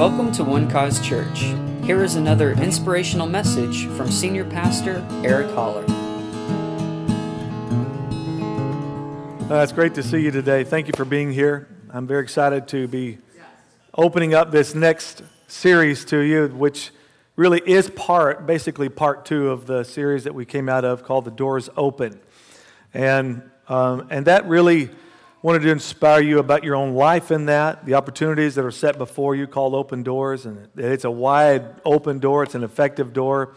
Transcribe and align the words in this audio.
Welcome 0.00 0.32
to 0.32 0.44
One 0.44 0.66
Cause 0.70 0.98
Church. 1.06 1.40
Here 1.84 2.02
is 2.02 2.14
another 2.14 2.52
inspirational 2.52 3.26
message 3.26 3.84
from 3.88 4.10
Senior 4.10 4.46
Pastor 4.46 5.06
Eric 5.22 5.50
Holler. 5.50 5.84
Uh, 9.50 9.62
it's 9.62 9.72
great 9.72 9.94
to 9.96 10.02
see 10.02 10.22
you 10.22 10.30
today. 10.30 10.64
Thank 10.64 10.86
you 10.86 10.94
for 10.96 11.04
being 11.04 11.30
here. 11.30 11.68
I'm 11.90 12.06
very 12.06 12.22
excited 12.22 12.66
to 12.68 12.88
be 12.88 13.18
opening 13.92 14.32
up 14.32 14.50
this 14.50 14.74
next 14.74 15.22
series 15.48 16.06
to 16.06 16.20
you, 16.20 16.48
which 16.48 16.92
really 17.36 17.60
is 17.66 17.90
part, 17.90 18.46
basically 18.46 18.88
part 18.88 19.26
two 19.26 19.50
of 19.50 19.66
the 19.66 19.84
series 19.84 20.24
that 20.24 20.34
we 20.34 20.46
came 20.46 20.70
out 20.70 20.86
of 20.86 21.04
called 21.04 21.26
The 21.26 21.30
Doors 21.30 21.68
Open. 21.76 22.18
And, 22.94 23.42
um, 23.68 24.06
and 24.08 24.26
that 24.26 24.48
really 24.48 24.88
wanted 25.42 25.62
to 25.62 25.70
inspire 25.70 26.20
you 26.20 26.38
about 26.38 26.64
your 26.64 26.74
own 26.74 26.94
life 26.94 27.30
in 27.30 27.46
that, 27.46 27.86
the 27.86 27.94
opportunities 27.94 28.54
that 28.56 28.64
are 28.64 28.70
set 28.70 28.98
before 28.98 29.34
you 29.34 29.46
called 29.46 29.74
open 29.74 30.02
doors. 30.02 30.44
And 30.44 30.68
it's 30.76 31.04
a 31.04 31.10
wide 31.10 31.64
open 31.84 32.18
door, 32.18 32.42
it's 32.42 32.54
an 32.54 32.62
effective 32.62 33.12
door. 33.12 33.54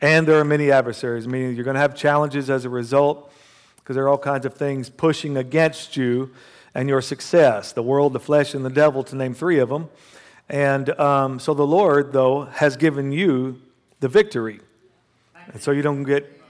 And 0.00 0.28
there 0.28 0.38
are 0.38 0.44
many 0.44 0.70
adversaries, 0.70 1.26
meaning 1.26 1.56
you're 1.56 1.64
going 1.64 1.74
to 1.74 1.80
have 1.80 1.96
challenges 1.96 2.48
as 2.48 2.64
a 2.64 2.68
result 2.68 3.32
because 3.76 3.96
there 3.96 4.04
are 4.04 4.08
all 4.08 4.18
kinds 4.18 4.46
of 4.46 4.54
things 4.54 4.88
pushing 4.88 5.36
against 5.36 5.96
you 5.96 6.30
and 6.74 6.88
your 6.88 7.00
success 7.00 7.72
the 7.72 7.82
world, 7.82 8.12
the 8.12 8.20
flesh, 8.20 8.54
and 8.54 8.64
the 8.64 8.70
devil, 8.70 9.02
to 9.02 9.16
name 9.16 9.34
three 9.34 9.58
of 9.58 9.68
them. 9.68 9.88
And 10.48 10.90
um, 11.00 11.40
so 11.40 11.54
the 11.54 11.66
Lord, 11.66 12.12
though, 12.12 12.44
has 12.44 12.76
given 12.76 13.10
you 13.10 13.60
the 13.98 14.08
victory. 14.08 14.60
And 15.52 15.60
so 15.60 15.72
you 15.72 15.82
don't 15.82 16.04
get 16.04 16.40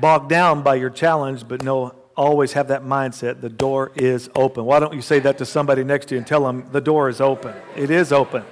bogged 0.00 0.30
down 0.30 0.62
by 0.62 0.76
your 0.76 0.90
challenge, 0.90 1.46
but 1.46 1.62
know, 1.62 1.94
always 2.16 2.52
have 2.52 2.68
that 2.68 2.82
mindset 2.82 3.40
the 3.40 3.48
door 3.48 3.92
is 3.94 4.30
open. 4.34 4.64
Why 4.64 4.80
don't 4.80 4.94
you 4.94 5.02
say 5.02 5.18
that 5.20 5.38
to 5.38 5.46
somebody 5.46 5.84
next 5.84 6.06
to 6.06 6.14
you 6.14 6.18
and 6.18 6.26
tell 6.26 6.44
them 6.44 6.68
the 6.72 6.80
door 6.80 7.08
is 7.08 7.20
open? 7.20 7.54
It 7.76 7.90
is 7.90 8.12
open. 8.12 8.44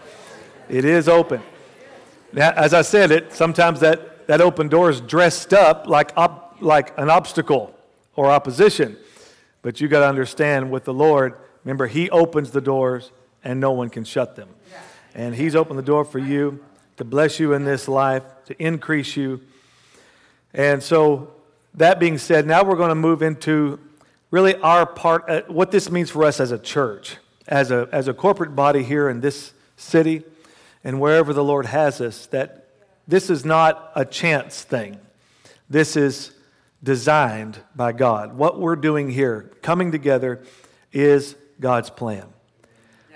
It 0.68 0.84
is 0.84 1.09
open. 1.09 1.42
Now, 2.32 2.52
as 2.52 2.74
I 2.74 2.82
said 2.82 3.10
it, 3.10 3.32
sometimes 3.32 3.80
that, 3.80 4.26
that 4.29 4.40
open 4.40 4.68
door 4.68 4.90
is 4.90 5.01
dressed 5.01 5.52
up 5.52 5.87
like, 5.87 6.12
op, 6.16 6.57
like 6.60 6.96
an 6.99 7.10
obstacle 7.10 7.74
or 8.15 8.30
opposition. 8.30 8.96
But 9.62 9.80
you 9.80 9.88
got 9.88 10.01
to 10.01 10.09
understand 10.09 10.71
with 10.71 10.84
the 10.84 10.95
Lord, 10.95 11.34
remember, 11.65 11.87
He 11.87 12.09
opens 12.10 12.52
the 12.52 12.60
doors 12.60 13.10
and 13.43 13.60
no 13.60 13.73
one 13.73 13.90
can 13.90 14.04
shut 14.04 14.37
them. 14.37 14.49
And 15.15 15.34
He's 15.34 15.56
opened 15.56 15.79
the 15.79 15.84
door 15.84 16.04
for 16.04 16.18
you 16.18 16.65
to 16.96 17.04
bless 17.04 17.40
you 17.40 17.54
in 17.54 17.65
this 17.65 17.88
life, 17.88 18.23
to 18.46 18.62
increase 18.62 19.16
you. 19.16 19.40
And 20.52 20.82
so, 20.82 21.32
that 21.74 22.01
being 22.01 22.18
said, 22.18 22.46
now 22.46 22.65
we're 22.65 22.76
going 22.76 22.90
to 22.90 22.95
move 22.95 23.23
into 23.23 23.79
really 24.30 24.54
our 24.57 24.87
part, 24.87 25.29
uh, 25.29 25.43
what 25.49 25.71
this 25.71 25.90
means 25.90 26.10
for 26.10 26.24
us 26.24 26.40
as 26.40 26.52
a 26.52 26.59
church, 26.59 27.16
as 27.46 27.71
a, 27.71 27.88
as 27.93 28.09
a 28.09 28.15
corporate 28.15 28.54
body 28.54 28.82
here 28.82 29.09
in 29.09 29.21
this 29.21 29.52
city 29.77 30.23
and 30.85 31.01
wherever 31.01 31.32
the 31.32 31.45
Lord 31.45 31.66
has 31.66 32.01
us, 32.01 32.27
that 32.27 32.68
this 33.07 33.30
is 33.30 33.45
not 33.45 33.93
a 33.95 34.04
chance 34.04 34.62
thing. 34.62 34.99
This 35.68 35.96
is 35.96 36.32
designed 36.82 37.59
by 37.74 37.93
God. 37.93 38.37
What 38.37 38.59
we're 38.59 38.77
doing 38.77 39.10
here, 39.10 39.51
coming 39.62 39.93
together, 39.93 40.43
is 40.93 41.37
God's 41.60 41.90
plan. 41.90 42.27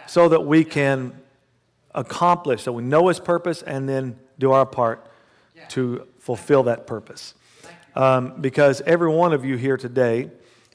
So 0.06 0.28
that 0.28 0.44
we 0.44 0.64
can 0.64 1.18
accomplish, 1.94 2.64
so 2.64 2.72
we 2.72 2.82
know 2.82 3.08
His 3.08 3.20
purpose 3.20 3.62
and 3.62 3.88
then 3.88 4.18
do 4.38 4.52
our 4.52 4.66
part 4.66 5.06
to 5.70 6.06
fulfill 6.18 6.64
that 6.64 6.86
purpose. 6.86 7.34
Um, 7.94 8.40
because 8.40 8.80
every 8.86 9.08
one 9.08 9.32
of 9.32 9.44
you 9.44 9.56
here 9.56 9.76
today 9.76 10.30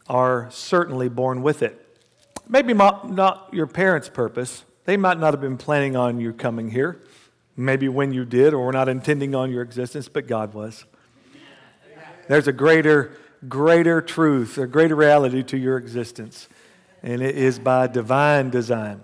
are 0.08 0.48
certainly 0.52 1.10
born 1.10 1.42
with 1.42 1.62
it. 1.62 1.86
Maybe 2.48 2.74
not, 2.74 3.50
your 3.52 3.68
parents' 3.68 4.10
purpose. 4.10 4.64
They 4.86 4.98
might 4.98 5.20
not 5.20 5.34
have 5.34 5.42
been 5.42 5.58
planning 5.58 5.96
on 5.96 6.20
you 6.20 6.34
coming 6.34 6.72
here. 6.72 7.02
Maybe 7.56 7.90
when 7.90 8.14
you 8.14 8.26
did, 8.26 8.54
or 8.54 8.66
were 8.66 8.72
not 8.72 8.90
intending 8.90 9.36
on 9.36 9.52
your 9.52 9.62
existence, 9.62 10.08
but 10.08 10.28
God 10.28 10.54
was. 10.54 10.86
There's 12.28 12.48
a 12.48 12.54
greater, 12.54 13.18
greater 13.48 14.02
truth, 14.02 14.58
a 14.58 14.66
greater 14.66 14.96
reality 14.96 15.44
to 15.44 15.58
your 15.58 15.78
existence. 15.78 16.48
And 17.04 17.22
it 17.22 17.36
is 17.36 17.60
by 17.60 17.88
divine 17.88 18.50
design, 18.50 19.04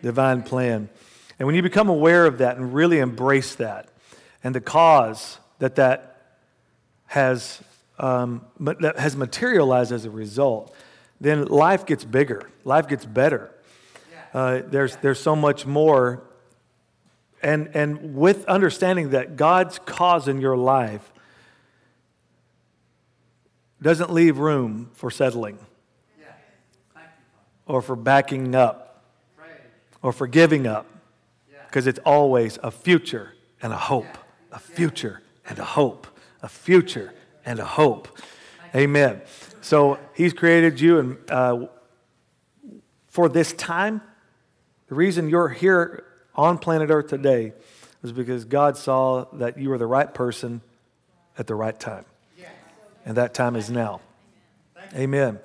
divine 0.00 0.42
plan. 0.42 0.88
And 1.38 1.46
when 1.46 1.54
you 1.54 1.62
become 1.62 1.88
aware 1.88 2.24
of 2.24 2.38
that 2.38 2.56
and 2.56 2.72
really 2.72 2.98
embrace 3.00 3.54
that, 3.56 3.88
and 4.44 4.54
the 4.54 4.60
cause 4.60 5.38
that 5.58 5.74
that 5.76 6.17
has, 7.08 7.60
um, 7.98 8.44
that 8.60 8.98
has 8.98 9.16
materialized 9.16 9.92
as 9.92 10.04
a 10.04 10.10
result, 10.10 10.74
then 11.20 11.46
life 11.46 11.84
gets 11.84 12.04
bigger, 12.04 12.48
life 12.64 12.86
gets 12.86 13.04
better. 13.04 13.50
Uh, 14.32 14.60
there's, 14.66 14.96
there's 14.96 15.18
so 15.18 15.34
much 15.34 15.66
more. 15.66 16.22
And, 17.42 17.70
and 17.74 18.14
with 18.14 18.44
understanding 18.46 19.10
that 19.10 19.36
God's 19.36 19.78
cause 19.80 20.28
in 20.28 20.40
your 20.40 20.56
life 20.56 21.12
doesn't 23.80 24.12
leave 24.12 24.38
room 24.38 24.90
for 24.94 25.10
settling. 25.10 25.58
Or 27.66 27.80
for 27.80 27.96
backing 27.96 28.54
up. 28.54 29.02
Or 30.02 30.12
for 30.12 30.26
giving 30.26 30.66
up. 30.66 30.86
Because 31.66 31.86
it's 31.86 32.00
always 32.04 32.58
a 32.62 32.70
future 32.70 33.34
and 33.62 33.72
a 33.72 33.76
hope, 33.76 34.18
a 34.52 34.58
future 34.58 35.22
and 35.48 35.58
a 35.58 35.64
hope, 35.64 36.06
a 36.42 36.48
future 36.48 37.12
and 37.44 37.58
a 37.58 37.64
hope. 37.64 38.18
Amen. 38.74 39.22
So 39.60 39.98
he's 40.14 40.32
created 40.32 40.80
you 40.80 40.98
and 40.98 41.30
uh, 41.30 41.66
for 43.06 43.28
this 43.28 43.52
time. 43.52 44.02
The 44.88 44.94
reason 44.94 45.28
you're 45.28 45.48
here 45.48 46.04
on 46.34 46.58
planet 46.58 46.90
Earth 46.90 47.08
today 47.08 47.52
is 48.02 48.12
because 48.12 48.44
God 48.44 48.76
saw 48.76 49.26
that 49.34 49.58
you 49.58 49.68
were 49.68 49.78
the 49.78 49.86
right 49.86 50.12
person 50.12 50.62
at 51.36 51.46
the 51.46 51.54
right 51.54 51.78
time 51.78 52.04
and 53.08 53.16
that 53.16 53.32
time 53.32 53.56
is 53.56 53.70
now. 53.70 54.02
Amen. 54.94 55.40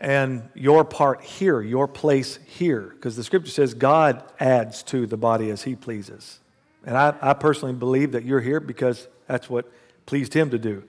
And 0.00 0.48
your 0.54 0.84
part 0.84 1.22
here, 1.22 1.62
your 1.62 1.86
place 1.86 2.38
here, 2.44 2.80
because 2.80 3.16
the 3.16 3.22
scripture 3.22 3.50
says 3.50 3.74
God 3.74 4.22
adds 4.38 4.82
to 4.84 5.06
the 5.06 5.16
body 5.16 5.50
as 5.50 5.62
he 5.62 5.76
pleases. 5.76 6.40
And 6.84 6.96
I, 6.96 7.14
I 7.22 7.32
personally 7.32 7.74
believe 7.74 8.12
that 8.12 8.24
you're 8.24 8.40
here 8.40 8.60
because 8.60 9.06
that's 9.26 9.48
what 9.48 9.70
pleased 10.06 10.34
him 10.34 10.50
to 10.50 10.58
do. 10.58 10.84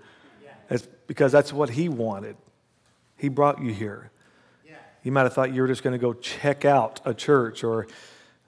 It's 0.70 0.88
because 1.08 1.32
that's 1.32 1.54
what 1.54 1.70
he 1.70 1.90
wanted. 1.90 2.38
He 3.18 3.30
brought 3.30 3.62
you 3.62 3.74
here. 3.74 4.12
You 5.04 5.12
might 5.12 5.24
have 5.24 5.34
thought 5.34 5.54
you 5.54 5.62
were 5.62 5.68
just 5.68 5.84
going 5.84 5.94
to 5.94 6.00
go 6.00 6.14
check 6.14 6.66
out 6.66 7.00
a 7.06 7.14
church 7.14 7.64
or 7.64 7.88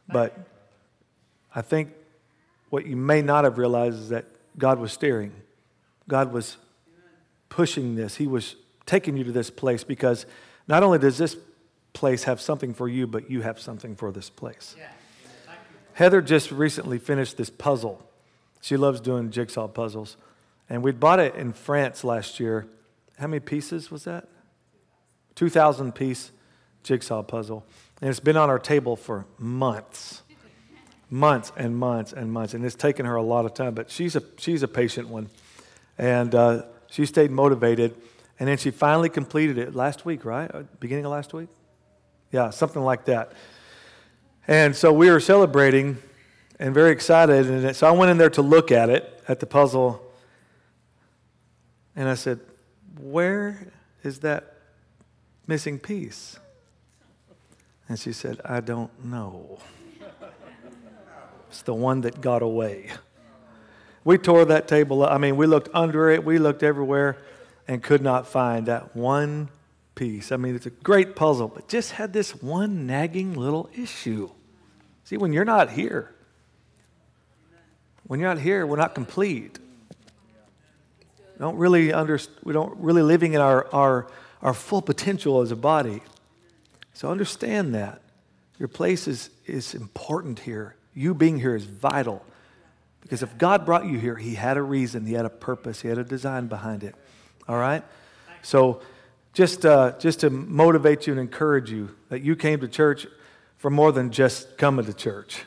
but 0.10 0.38
I 1.54 1.62
think 1.62 1.94
what 2.70 2.86
you 2.86 2.96
may 2.96 3.22
not 3.22 3.44
have 3.44 3.58
realized 3.58 4.00
is 4.00 4.10
that 4.10 4.26
God 4.58 4.80
was 4.80 4.92
steering. 4.92 5.34
God 6.08 6.32
was 6.32 6.58
pushing 7.50 7.96
this. 7.96 8.16
He 8.16 8.28
was 8.28 8.56
taking 8.86 9.18
you 9.18 9.26
to 9.26 9.32
this 9.32 9.50
place 9.50 9.84
because 9.84 10.26
not 10.68 10.84
only 10.84 10.98
does 10.98 11.18
this 11.18 11.36
place 11.94 12.24
have 12.24 12.40
something 12.40 12.74
for 12.74 12.88
you, 12.88 13.08
but 13.08 13.30
you 13.30 13.42
have 13.42 13.60
something 13.60 13.96
for 13.96 14.12
this 14.12 14.30
place. 14.30 14.76
Yeah. 14.78 14.88
Heather 15.94 16.22
just 16.22 16.52
recently 16.52 17.00
finished 17.00 17.38
this 17.38 17.50
puzzle. 17.50 18.08
She 18.62 18.78
loves 18.78 19.02
doing 19.02 19.32
jigsaw 19.32 19.68
puzzles. 19.68 20.16
And 20.70 20.84
we 20.84 20.92
bought 20.92 21.20
it 21.20 21.36
in 21.36 21.54
France 21.54 22.04
last 22.04 22.40
year. 22.40 22.68
How 23.18 23.28
many 23.28 23.40
pieces 23.40 23.90
was 23.90 24.04
that? 24.04 24.28
2,000 25.36 25.94
piece 25.94 26.32
jigsaw 26.84 27.24
puzzle. 27.24 27.66
And 28.02 28.10
it's 28.10 28.20
been 28.20 28.38
on 28.38 28.50
our 28.50 28.60
table 28.60 28.96
for 28.96 29.26
months. 29.38 30.24
months 31.10 31.52
and 31.56 31.78
months 31.78 32.14
and 32.14 32.32
months. 32.32 32.54
And 32.54 32.66
it's 32.66 32.76
taken 32.76 33.06
her 33.06 33.16
a 33.16 33.24
lot 33.24 33.46
of 33.46 33.54
time, 33.54 33.74
but 33.74 33.90
she's 33.90 34.16
a, 34.16 34.24
she's 34.38 34.64
a 34.64 34.68
patient 34.68 35.08
one. 35.08 35.30
And 35.98 36.36
uh, 36.36 36.64
she 36.90 37.06
stayed 37.06 37.32
motivated. 37.32 37.96
And 38.40 38.48
then 38.48 38.58
she 38.58 38.72
finally 38.72 39.10
completed 39.10 39.58
it 39.58 39.76
last 39.76 40.06
week, 40.06 40.26
right? 40.26 40.54
Uh, 40.54 40.64
beginning 40.80 41.06
of 41.06 41.12
last 41.12 41.34
week? 41.34 41.50
Yeah, 42.32 42.50
something 42.50 42.82
like 42.82 43.06
that. 43.06 43.32
And 44.48 44.76
so 44.76 44.94
we 44.94 45.10
were 45.10 45.20
celebrating 45.20 45.98
and 46.60 46.74
very 46.74 46.92
excited. 46.92 47.50
And 47.50 47.76
so 47.76 47.88
I 47.88 47.92
went 47.92 48.12
in 48.12 48.18
there 48.18 48.30
to 48.32 48.42
look 48.42 48.72
at 48.72 48.90
it, 48.90 49.24
at 49.28 49.40
the 49.40 49.46
puzzle. 49.46 50.04
And 51.98 52.08
I 52.08 52.14
said, 52.14 52.40
Where 53.02 53.74
is 54.04 54.20
that 54.20 54.54
missing 55.48 55.80
piece? 55.80 56.40
And 57.90 58.00
she 58.00 58.14
said, 58.14 58.40
I 58.46 58.62
don't 58.62 59.04
know. 59.04 59.60
It's 61.50 61.64
the 61.64 61.74
one 61.74 62.02
that 62.02 62.22
got 62.22 62.42
away. 62.42 62.92
We 64.04 64.18
tore 64.18 64.46
that 64.46 64.68
table 64.68 65.04
up. 65.04 65.12
I 65.12 65.18
mean, 65.18 65.38
we 65.38 65.48
looked 65.48 65.70
under 65.74 66.10
it, 66.10 66.24
we 66.24 66.38
looked 66.38 66.64
everywhere, 66.64 67.18
and 67.68 67.82
could 67.82 68.02
not 68.02 68.28
find 68.28 68.68
that 68.68 68.96
one 68.96 69.50
piece. 69.96 70.32
I 70.32 70.38
mean, 70.38 70.56
it's 70.56 70.66
a 70.66 70.70
great 70.72 71.16
puzzle, 71.16 71.48
but 71.48 71.68
just 71.68 71.94
had 71.94 72.14
this 72.14 72.32
one 72.42 72.86
nagging 72.86 73.34
little 73.34 73.70
issue. 73.76 74.30
See, 75.04 75.18
when 75.18 75.34
you're 75.34 75.46
not 75.46 75.72
here, 75.72 76.14
when 78.06 78.20
you're 78.20 78.30
not 78.30 78.40
here, 78.40 78.68
we're 78.68 78.78
not 78.78 78.94
complete. 78.94 79.60
We 81.38 81.44
don't 81.44 81.58
really 81.58 81.94
under, 81.94 82.20
we 82.44 82.52
don't 82.52 82.76
really 82.78 83.04
living 83.04 83.34
in 83.34 83.42
our, 83.42 83.68
our, 83.72 84.08
our 84.42 84.56
full 84.56 84.82
potential 84.82 85.42
as 85.42 85.52
a 85.52 85.56
body. 85.56 86.02
So 86.94 87.12
understand 87.12 87.76
that. 87.76 88.02
Your 88.58 88.68
place 88.68 89.08
is, 89.08 89.30
is 89.46 89.76
important 89.76 90.40
here. 90.40 90.76
You 90.96 91.14
being 91.14 91.40
here 91.40 91.56
is 91.56 91.66
vital. 91.66 92.26
Because 93.02 93.22
if 93.22 93.38
God 93.38 93.68
brought 93.68 93.86
you 93.86 94.00
here, 94.00 94.16
He 94.16 94.34
had 94.34 94.58
a 94.58 94.64
reason, 94.64 95.06
He 95.06 95.14
had 95.14 95.26
a 95.26 95.30
purpose, 95.30 95.82
He 95.82 95.90
had 95.90 96.00
a 96.00 96.04
design 96.04 96.48
behind 96.48 96.84
it. 96.84 96.96
All 97.48 97.58
right? 97.58 97.84
So, 98.42 98.82
just, 99.34 99.64
uh, 99.64 99.94
just 100.00 100.22
to 100.22 100.32
motivate 100.32 101.06
you 101.06 101.14
and 101.14 101.20
encourage 101.20 101.70
you 101.70 101.96
that 102.10 102.24
you 102.24 102.36
came 102.36 102.60
to 102.62 102.68
church 102.68 103.06
for 103.58 103.70
more 103.70 103.92
than 103.92 104.10
just 104.10 104.58
coming 104.58 104.86
to 104.86 104.94
church. 104.94 105.44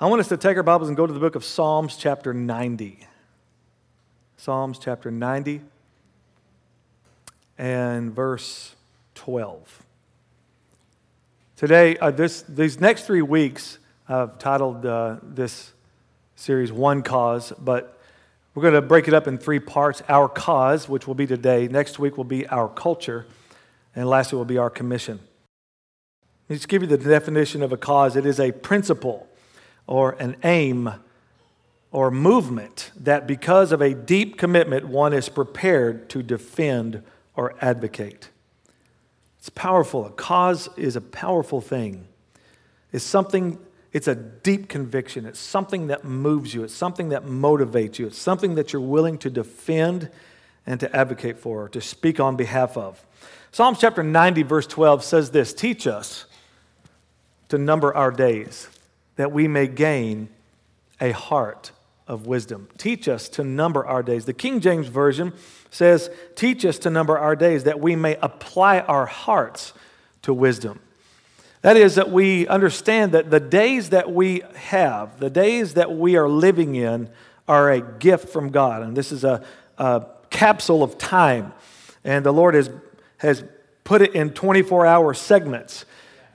I 0.00 0.06
want 0.06 0.20
us 0.20 0.28
to 0.28 0.38
take 0.38 0.56
our 0.56 0.62
Bibles 0.62 0.88
and 0.88 0.96
go 0.96 1.06
to 1.06 1.12
the 1.12 1.20
book 1.20 1.34
of 1.34 1.44
Psalms, 1.44 1.96
chapter 1.96 2.32
90. 2.32 3.06
Psalms, 4.46 4.78
chapter 4.78 5.10
90, 5.10 5.60
and 7.58 8.14
verse 8.14 8.76
12. 9.16 9.82
Today, 11.56 11.96
uh, 11.96 12.12
this, 12.12 12.42
these 12.42 12.80
next 12.80 13.06
three 13.06 13.22
weeks, 13.22 13.78
I've 14.08 14.38
titled 14.38 14.86
uh, 14.86 15.16
this 15.20 15.72
series 16.36 16.70
One 16.70 17.02
Cause, 17.02 17.52
but 17.58 18.00
we're 18.54 18.62
going 18.62 18.74
to 18.74 18.82
break 18.82 19.08
it 19.08 19.14
up 19.14 19.26
in 19.26 19.36
three 19.36 19.58
parts 19.58 20.00
Our 20.08 20.28
Cause, 20.28 20.88
which 20.88 21.08
will 21.08 21.16
be 21.16 21.26
today. 21.26 21.66
Next 21.66 21.98
week 21.98 22.16
will 22.16 22.22
be 22.22 22.46
Our 22.46 22.68
Culture. 22.68 23.26
And 23.96 24.08
lastly 24.08 24.36
will 24.36 24.44
be 24.44 24.58
Our 24.58 24.70
Commission. 24.70 25.18
Let 26.44 26.50
me 26.50 26.56
just 26.58 26.68
give 26.68 26.82
you 26.82 26.88
the 26.88 26.98
definition 26.98 27.64
of 27.64 27.72
a 27.72 27.76
cause 27.76 28.14
it 28.14 28.24
is 28.24 28.38
a 28.38 28.52
principle 28.52 29.26
or 29.88 30.12
an 30.20 30.36
aim 30.44 30.92
or 31.90 32.10
movement 32.10 32.90
that, 32.96 33.26
because 33.26 33.72
of 33.72 33.80
a 33.80 33.94
deep 33.94 34.36
commitment, 34.38 34.86
one 34.86 35.12
is 35.12 35.28
prepared 35.28 36.08
to 36.10 36.22
defend 36.22 37.02
or 37.34 37.54
advocate. 37.60 38.30
It's 39.38 39.48
powerful. 39.48 40.04
A 40.06 40.10
cause 40.10 40.68
is 40.76 40.96
a 40.96 41.00
powerful 41.00 41.60
thing. 41.60 42.08
It's 42.92 43.04
something, 43.04 43.58
it's 43.92 44.08
a 44.08 44.14
deep 44.14 44.68
conviction. 44.68 45.24
It's 45.24 45.38
something 45.38 45.86
that 45.86 46.04
moves 46.04 46.54
you. 46.54 46.64
It's 46.64 46.74
something 46.74 47.10
that 47.10 47.24
motivates 47.24 47.98
you. 47.98 48.06
It's 48.08 48.18
something 48.18 48.56
that 48.56 48.72
you're 48.72 48.82
willing 48.82 49.18
to 49.18 49.30
defend 49.30 50.10
and 50.66 50.80
to 50.80 50.96
advocate 50.96 51.38
for, 51.38 51.68
to 51.68 51.80
speak 51.80 52.18
on 52.18 52.36
behalf 52.36 52.76
of. 52.76 53.04
Psalms 53.52 53.78
chapter 53.78 54.02
90, 54.02 54.42
verse 54.42 54.66
12 54.66 55.04
says 55.04 55.30
this 55.30 55.54
Teach 55.54 55.86
us 55.86 56.26
to 57.48 57.58
number 57.58 57.94
our 57.94 58.10
days, 58.10 58.68
that 59.14 59.30
we 59.30 59.46
may 59.46 59.68
gain 59.68 60.28
a 61.00 61.12
heart 61.12 61.70
of 62.06 62.26
wisdom. 62.26 62.68
Teach 62.78 63.08
us 63.08 63.28
to 63.30 63.44
number 63.44 63.84
our 63.84 64.02
days. 64.02 64.24
The 64.24 64.32
King 64.32 64.60
James 64.60 64.88
Version 64.88 65.32
says, 65.70 66.10
Teach 66.34 66.64
us 66.64 66.78
to 66.80 66.90
number 66.90 67.18
our 67.18 67.36
days 67.36 67.64
that 67.64 67.80
we 67.80 67.96
may 67.96 68.16
apply 68.22 68.80
our 68.80 69.06
hearts 69.06 69.72
to 70.22 70.32
wisdom. 70.32 70.80
That 71.62 71.76
is, 71.76 71.96
that 71.96 72.10
we 72.10 72.46
understand 72.46 73.12
that 73.12 73.30
the 73.30 73.40
days 73.40 73.90
that 73.90 74.12
we 74.12 74.42
have, 74.54 75.18
the 75.18 75.30
days 75.30 75.74
that 75.74 75.92
we 75.92 76.16
are 76.16 76.28
living 76.28 76.76
in, 76.76 77.10
are 77.48 77.70
a 77.72 77.80
gift 77.80 78.28
from 78.28 78.50
God. 78.50 78.82
And 78.82 78.96
this 78.96 79.10
is 79.10 79.24
a, 79.24 79.44
a 79.78 80.06
capsule 80.30 80.82
of 80.82 80.98
time. 80.98 81.52
And 82.04 82.24
the 82.24 82.32
Lord 82.32 82.54
has, 82.54 82.70
has 83.18 83.42
put 83.82 84.02
it 84.02 84.14
in 84.14 84.30
24 84.30 84.86
hour 84.86 85.14
segments. 85.14 85.84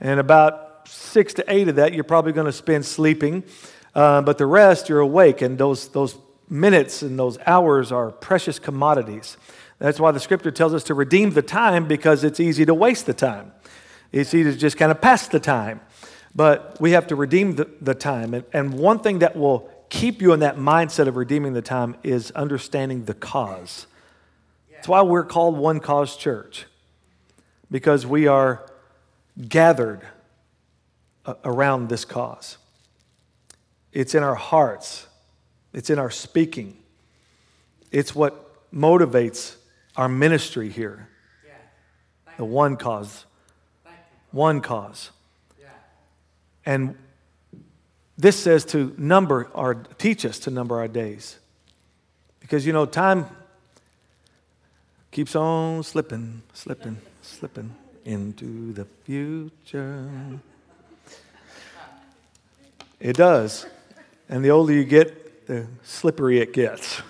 And 0.00 0.20
about 0.20 0.88
six 0.88 1.32
to 1.34 1.44
eight 1.48 1.68
of 1.68 1.76
that, 1.76 1.94
you're 1.94 2.04
probably 2.04 2.32
going 2.32 2.46
to 2.46 2.52
spend 2.52 2.84
sleeping. 2.84 3.44
Uh, 3.94 4.22
but 4.22 4.38
the 4.38 4.46
rest, 4.46 4.88
you're 4.88 5.00
awake. 5.00 5.42
And 5.42 5.58
those, 5.58 5.88
those 5.88 6.16
minutes 6.48 7.02
and 7.02 7.18
those 7.18 7.38
hours 7.46 7.92
are 7.92 8.10
precious 8.10 8.58
commodities. 8.58 9.36
That's 9.78 9.98
why 9.98 10.12
the 10.12 10.20
scripture 10.20 10.50
tells 10.50 10.74
us 10.74 10.84
to 10.84 10.94
redeem 10.94 11.30
the 11.30 11.42
time 11.42 11.86
because 11.86 12.24
it's 12.24 12.40
easy 12.40 12.64
to 12.66 12.74
waste 12.74 13.06
the 13.06 13.14
time. 13.14 13.52
It's 14.12 14.32
easy 14.34 14.52
to 14.52 14.56
just 14.56 14.76
kind 14.76 14.90
of 14.90 15.00
pass 15.00 15.28
the 15.28 15.40
time. 15.40 15.80
But 16.34 16.76
we 16.80 16.92
have 16.92 17.06
to 17.08 17.16
redeem 17.16 17.56
the, 17.56 17.68
the 17.80 17.94
time. 17.94 18.32
And, 18.34 18.44
and 18.52 18.74
one 18.74 19.00
thing 19.00 19.18
that 19.18 19.36
will 19.36 19.70
keep 19.90 20.22
you 20.22 20.32
in 20.32 20.40
that 20.40 20.56
mindset 20.56 21.06
of 21.06 21.16
redeeming 21.16 21.52
the 21.52 21.62
time 21.62 21.96
is 22.02 22.30
understanding 22.30 23.04
the 23.04 23.14
cause. 23.14 23.86
That's 24.72 24.88
why 24.88 25.02
we're 25.02 25.24
called 25.24 25.56
One 25.56 25.78
Cause 25.78 26.16
Church, 26.16 26.66
because 27.70 28.04
we 28.04 28.26
are 28.26 28.66
gathered 29.48 30.00
around 31.44 31.88
this 31.88 32.04
cause. 32.04 32.56
It's 33.92 34.14
in 34.14 34.22
our 34.22 34.34
hearts 34.34 35.06
it's 35.72 35.88
in 35.88 35.98
our 35.98 36.10
speaking. 36.10 36.76
It's 37.90 38.14
what 38.14 38.70
motivates 38.72 39.56
our 39.96 40.08
ministry 40.08 40.68
here. 40.68 41.08
The 42.36 42.44
one 42.44 42.76
cause. 42.76 43.26
One 44.30 44.60
cause. 44.60 45.10
And 46.64 46.96
this 48.16 48.36
says 48.36 48.64
to 48.66 48.94
number 48.96 49.50
our, 49.54 49.74
teach 49.74 50.24
us 50.24 50.38
to 50.40 50.50
number 50.50 50.78
our 50.78 50.88
days. 50.88 51.38
Because, 52.40 52.66
you 52.66 52.72
know, 52.72 52.86
time 52.86 53.26
keeps 55.10 55.34
on 55.34 55.82
slipping, 55.82 56.42
slipping, 56.52 56.98
slipping 57.20 57.74
into 58.04 58.72
the 58.72 58.84
future. 58.84 60.08
It 63.00 63.16
does. 63.16 63.66
And 64.32 64.42
the 64.42 64.50
older 64.50 64.72
you 64.72 64.84
get, 64.84 65.46
the 65.46 65.66
slippery 65.82 66.40
it 66.40 66.54
gets, 66.54 67.02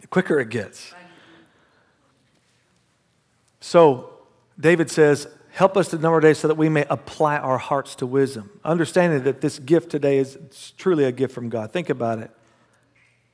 the 0.00 0.06
quicker 0.06 0.38
it 0.38 0.48
gets. 0.48 0.94
So, 3.58 4.10
David 4.60 4.92
says, 4.92 5.26
Help 5.50 5.76
us 5.76 5.88
to 5.88 5.98
number 5.98 6.20
days 6.20 6.38
so 6.38 6.46
that 6.46 6.54
we 6.54 6.68
may 6.68 6.86
apply 6.88 7.36
our 7.36 7.58
hearts 7.58 7.96
to 7.96 8.06
wisdom. 8.06 8.48
Understanding 8.64 9.24
that 9.24 9.40
this 9.40 9.58
gift 9.58 9.90
today 9.90 10.18
is 10.18 10.38
truly 10.78 11.02
a 11.02 11.10
gift 11.10 11.34
from 11.34 11.48
God. 11.48 11.72
Think 11.72 11.90
about 11.90 12.20
it. 12.20 12.30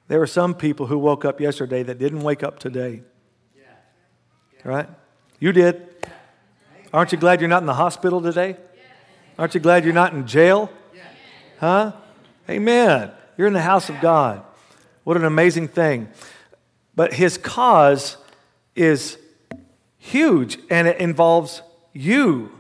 There 0.09 0.19
were 0.19 0.27
some 0.27 0.55
people 0.55 0.87
who 0.87 0.97
woke 0.97 1.27
up 1.27 1.43
yesterday 1.43 1.83
that 1.83 1.99
didn't 1.99 2.23
wake 2.23 2.43
up 2.43 2.59
today. 2.59 3.03
Right? 4.65 4.89
You 5.39 5.53
did. 5.53 5.87
Aren't 6.95 7.13
you 7.13 7.19
glad 7.19 7.43
you're 7.43 7.49
not 7.51 7.63
in 7.63 7.67
the 7.67 7.75
hospital 7.75 8.23
today? 8.23 8.57
Aren't 9.39 9.55
you 9.55 9.61
glad 9.61 9.85
you're 9.85 9.93
not 9.93 10.15
in 10.15 10.27
jail? 10.27 10.71
Huh? 11.61 11.93
Amen. 12.51 13.11
You're 13.37 13.47
in 13.47 13.53
the 13.53 13.61
house 13.61 13.89
of 13.89 14.01
God. 14.01 14.43
What 15.05 15.17
an 15.17 15.25
amazing 15.25 15.69
thing. 15.69 16.09
But 16.95 17.15
his 17.15 17.39
cause 17.39 18.17
is 18.75 19.19
huge 19.99 20.59
and 20.71 20.89
it 20.89 20.99
involves 20.99 21.63
you, 21.93 22.51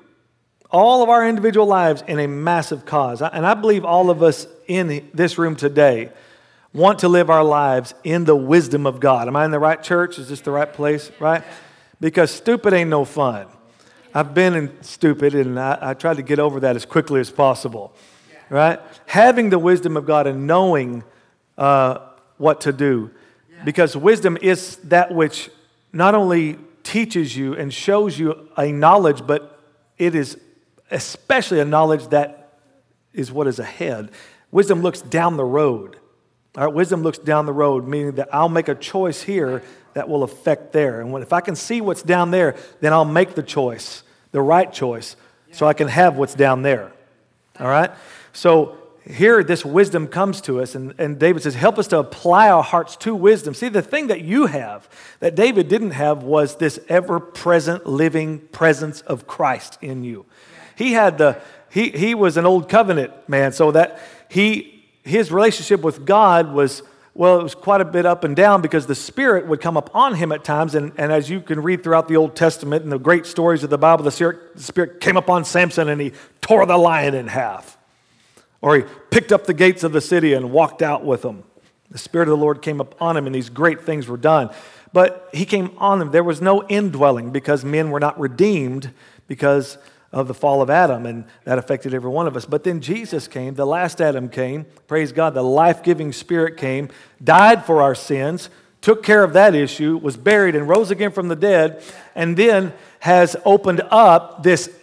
all 0.70 1.02
of 1.02 1.08
our 1.08 1.26
individual 1.26 1.66
lives 1.66 2.02
in 2.06 2.18
a 2.18 2.26
massive 2.26 2.84
cause. 2.84 3.22
And 3.22 3.46
I 3.46 3.54
believe 3.54 3.84
all 3.84 4.10
of 4.10 4.22
us 4.22 4.46
in 4.66 5.08
this 5.14 5.38
room 5.38 5.56
today 5.56 6.10
want 6.74 6.98
to 7.00 7.08
live 7.08 7.30
our 7.30 7.44
lives 7.44 7.94
in 8.04 8.24
the 8.24 8.36
wisdom 8.36 8.86
of 8.86 9.00
God. 9.00 9.28
Am 9.28 9.36
I 9.36 9.46
in 9.46 9.50
the 9.50 9.58
right 9.58 9.82
church? 9.82 10.18
Is 10.18 10.28
this 10.28 10.42
the 10.42 10.50
right 10.50 10.70
place? 10.70 11.10
Right? 11.18 11.42
Because 12.00 12.30
stupid 12.30 12.74
ain't 12.74 12.90
no 12.90 13.04
fun. 13.04 13.46
I've 14.14 14.34
been 14.34 14.54
in 14.54 14.82
stupid 14.82 15.34
and 15.34 15.58
I, 15.58 15.78
I 15.80 15.94
tried 15.94 16.16
to 16.16 16.22
get 16.22 16.38
over 16.38 16.60
that 16.60 16.76
as 16.76 16.84
quickly 16.84 17.20
as 17.20 17.30
possible 17.30 17.94
right? 18.50 18.80
Having 19.06 19.50
the 19.50 19.58
wisdom 19.58 19.96
of 19.96 20.06
God 20.06 20.26
and 20.26 20.46
knowing 20.46 21.04
uh, 21.56 21.98
what 22.36 22.62
to 22.62 22.72
do. 22.72 23.10
Because 23.64 23.96
wisdom 23.96 24.38
is 24.40 24.76
that 24.84 25.12
which 25.12 25.50
not 25.92 26.14
only 26.14 26.58
teaches 26.82 27.36
you 27.36 27.54
and 27.54 27.72
shows 27.72 28.18
you 28.18 28.48
a 28.56 28.70
knowledge, 28.72 29.26
but 29.26 29.60
it 29.98 30.14
is 30.14 30.38
especially 30.90 31.60
a 31.60 31.64
knowledge 31.64 32.06
that 32.08 32.58
is 33.12 33.32
what 33.32 33.46
is 33.46 33.58
ahead. 33.58 34.10
Wisdom 34.50 34.80
looks 34.80 35.00
down 35.00 35.36
the 35.36 35.44
road. 35.44 35.96
All 36.56 36.64
right, 36.64 36.72
wisdom 36.72 37.02
looks 37.02 37.18
down 37.18 37.46
the 37.46 37.52
road, 37.52 37.86
meaning 37.86 38.12
that 38.12 38.28
I'll 38.32 38.48
make 38.48 38.68
a 38.68 38.74
choice 38.74 39.22
here 39.22 39.62
that 39.94 40.08
will 40.08 40.22
affect 40.22 40.72
there. 40.72 41.00
And 41.00 41.12
when, 41.12 41.22
if 41.22 41.32
I 41.32 41.40
can 41.40 41.54
see 41.54 41.80
what's 41.80 42.02
down 42.02 42.30
there, 42.30 42.56
then 42.80 42.92
I'll 42.92 43.04
make 43.04 43.34
the 43.34 43.42
choice, 43.42 44.02
the 44.32 44.40
right 44.40 44.72
choice, 44.72 45.16
so 45.52 45.66
I 45.66 45.74
can 45.74 45.88
have 45.88 46.16
what's 46.16 46.34
down 46.34 46.62
there. 46.62 46.92
All 47.60 47.68
right? 47.68 47.90
So 48.32 48.78
here, 49.10 49.42
this 49.42 49.64
wisdom 49.64 50.06
comes 50.06 50.42
to 50.42 50.60
us, 50.60 50.74
and, 50.74 50.94
and 50.98 51.18
David 51.18 51.42
says, 51.42 51.54
Help 51.54 51.78
us 51.78 51.86
to 51.88 51.98
apply 51.98 52.50
our 52.50 52.62
hearts 52.62 52.94
to 52.96 53.14
wisdom. 53.14 53.54
See, 53.54 53.70
the 53.70 53.80
thing 53.80 54.08
that 54.08 54.20
you 54.20 54.46
have 54.46 54.88
that 55.20 55.34
David 55.34 55.68
didn't 55.68 55.92
have 55.92 56.22
was 56.22 56.56
this 56.56 56.78
ever 56.88 57.18
present, 57.18 57.86
living 57.86 58.40
presence 58.48 59.00
of 59.02 59.26
Christ 59.26 59.78
in 59.80 60.04
you. 60.04 60.26
He 60.76 60.92
had 60.92 61.16
the, 61.16 61.40
he, 61.70 61.88
he 61.88 62.14
was 62.14 62.36
an 62.36 62.44
old 62.44 62.68
covenant 62.68 63.12
man, 63.28 63.52
so 63.52 63.70
that 63.70 63.98
he, 64.28 64.84
his 65.04 65.32
relationship 65.32 65.80
with 65.80 66.04
God 66.04 66.52
was, 66.52 66.82
well, 67.14 67.40
it 67.40 67.42
was 67.42 67.54
quite 67.54 67.80
a 67.80 67.86
bit 67.86 68.04
up 68.04 68.24
and 68.24 68.36
down 68.36 68.60
because 68.60 68.86
the 68.86 68.94
Spirit 68.94 69.46
would 69.46 69.62
come 69.62 69.78
upon 69.78 70.16
him 70.16 70.32
at 70.32 70.44
times. 70.44 70.74
And, 70.74 70.92
and 70.98 71.10
as 71.10 71.30
you 71.30 71.40
can 71.40 71.62
read 71.62 71.82
throughout 71.82 72.08
the 72.08 72.16
Old 72.16 72.36
Testament 72.36 72.82
and 72.82 72.92
the 72.92 72.98
great 72.98 73.24
stories 73.24 73.64
of 73.64 73.70
the 73.70 73.78
Bible, 73.78 74.04
the 74.04 74.10
Spirit, 74.10 74.56
the 74.56 74.62
Spirit 74.62 75.00
came 75.00 75.16
upon 75.16 75.46
Samson 75.46 75.88
and 75.88 75.98
he 75.98 76.12
tore 76.42 76.66
the 76.66 76.76
lion 76.76 77.14
in 77.14 77.28
half. 77.28 77.77
Or 78.60 78.76
he 78.76 78.84
picked 79.10 79.32
up 79.32 79.46
the 79.46 79.54
gates 79.54 79.84
of 79.84 79.92
the 79.92 80.00
city 80.00 80.34
and 80.34 80.50
walked 80.50 80.82
out 80.82 81.04
with 81.04 81.22
them. 81.22 81.44
The 81.90 81.98
Spirit 81.98 82.28
of 82.28 82.38
the 82.38 82.42
Lord 82.42 82.60
came 82.60 82.80
upon 82.80 83.16
him, 83.16 83.26
and 83.26 83.34
these 83.34 83.48
great 83.48 83.82
things 83.82 84.08
were 84.08 84.16
done. 84.16 84.50
But 84.92 85.28
he 85.32 85.44
came 85.44 85.70
on 85.78 85.98
them. 85.98 86.10
There 86.10 86.24
was 86.24 86.40
no 86.40 86.66
indwelling 86.68 87.30
because 87.30 87.64
men 87.64 87.90
were 87.90 88.00
not 88.00 88.18
redeemed 88.18 88.92
because 89.26 89.78
of 90.12 90.26
the 90.26 90.34
fall 90.34 90.62
of 90.62 90.70
Adam, 90.70 91.04
and 91.04 91.24
that 91.44 91.58
affected 91.58 91.92
every 91.92 92.10
one 92.10 92.26
of 92.26 92.36
us. 92.36 92.46
But 92.46 92.64
then 92.64 92.80
Jesus 92.80 93.28
came, 93.28 93.54
the 93.54 93.66
last 93.66 94.00
Adam 94.00 94.28
came, 94.28 94.64
praise 94.86 95.12
God, 95.12 95.34
the 95.34 95.42
life 95.42 95.82
giving 95.82 96.12
Spirit 96.12 96.56
came, 96.56 96.88
died 97.22 97.64
for 97.66 97.82
our 97.82 97.94
sins, 97.94 98.48
took 98.80 99.02
care 99.02 99.22
of 99.22 99.34
that 99.34 99.54
issue, 99.54 99.98
was 99.98 100.16
buried, 100.16 100.54
and 100.56 100.68
rose 100.68 100.90
again 100.90 101.12
from 101.12 101.28
the 101.28 101.36
dead, 101.36 101.82
and 102.14 102.36
then 102.36 102.72
has 103.00 103.36
opened 103.44 103.82
up 103.90 104.42
this 104.42 104.74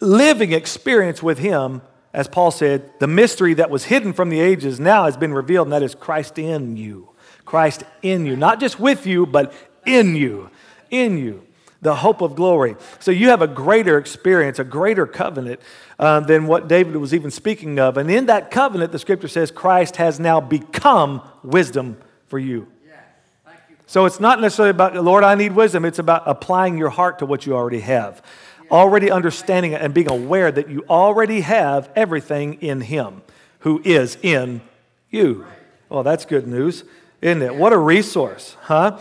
living 0.00 0.52
experience 0.52 1.22
with 1.22 1.38
Him. 1.38 1.82
As 2.12 2.26
Paul 2.26 2.50
said, 2.50 2.90
the 2.98 3.06
mystery 3.06 3.54
that 3.54 3.70
was 3.70 3.84
hidden 3.84 4.12
from 4.12 4.30
the 4.30 4.40
ages 4.40 4.80
now 4.80 5.04
has 5.04 5.16
been 5.16 5.32
revealed, 5.32 5.66
and 5.66 5.72
that 5.72 5.82
is 5.82 5.94
Christ 5.94 6.38
in 6.38 6.76
you. 6.76 7.10
Christ 7.44 7.84
in 8.02 8.26
you. 8.26 8.36
Not 8.36 8.60
just 8.60 8.80
with 8.80 9.06
you, 9.06 9.26
but 9.26 9.52
in 9.86 10.16
you. 10.16 10.50
In 10.90 11.18
you 11.18 11.46
the 11.82 11.96
hope 11.96 12.20
of 12.20 12.34
glory. 12.34 12.76
So 12.98 13.10
you 13.10 13.28
have 13.30 13.42
a 13.42 13.46
greater 13.46 13.98
experience, 13.98 14.58
a 14.58 14.64
greater 14.64 15.06
covenant 15.06 15.60
uh, 15.98 16.20
than 16.20 16.46
what 16.46 16.68
David 16.68 16.96
was 16.96 17.14
even 17.14 17.30
speaking 17.30 17.78
of. 17.78 17.96
And 17.96 18.10
in 18.10 18.26
that 18.26 18.50
covenant, 18.50 18.92
the 18.92 18.98
scripture 18.98 19.28
says 19.28 19.50
Christ 19.50 19.96
has 19.96 20.20
now 20.20 20.40
become 20.40 21.22
wisdom 21.42 21.96
for 22.26 22.38
you. 22.38 22.68
So 23.86 24.04
it's 24.04 24.20
not 24.20 24.40
necessarily 24.40 24.70
about, 24.70 24.94
Lord, 25.02 25.24
I 25.24 25.34
need 25.34 25.50
wisdom. 25.50 25.84
It's 25.84 25.98
about 25.98 26.22
applying 26.26 26.78
your 26.78 26.90
heart 26.90 27.18
to 27.18 27.26
what 27.26 27.44
you 27.44 27.56
already 27.56 27.80
have, 27.80 28.22
already 28.70 29.10
understanding 29.10 29.72
it 29.72 29.80
and 29.80 29.92
being 29.92 30.10
aware 30.10 30.50
that 30.50 30.68
you 30.68 30.84
already 30.88 31.40
have 31.40 31.90
everything 31.96 32.54
in 32.54 32.80
Him 32.80 33.22
who 33.60 33.80
is 33.84 34.16
in 34.22 34.60
you. 35.10 35.46
Well, 35.88 36.02
that's 36.02 36.24
good 36.24 36.46
news, 36.46 36.84
isn't 37.20 37.42
it? 37.42 37.54
What 37.54 37.72
a 37.72 37.78
resource, 37.78 38.56
huh? 38.62 38.98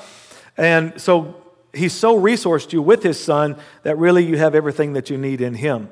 And 0.57 0.99
so 0.99 1.35
He's 1.73 1.93
so 1.93 2.19
resourced 2.19 2.73
you 2.73 2.81
with 2.81 3.03
His 3.03 3.19
Son 3.19 3.55
that 3.83 3.97
really 3.97 4.25
you 4.25 4.38
have 4.38 4.55
everything 4.55 4.93
that 4.93 5.09
you 5.09 5.17
need 5.17 5.39
in 5.39 5.53
Him. 5.53 5.89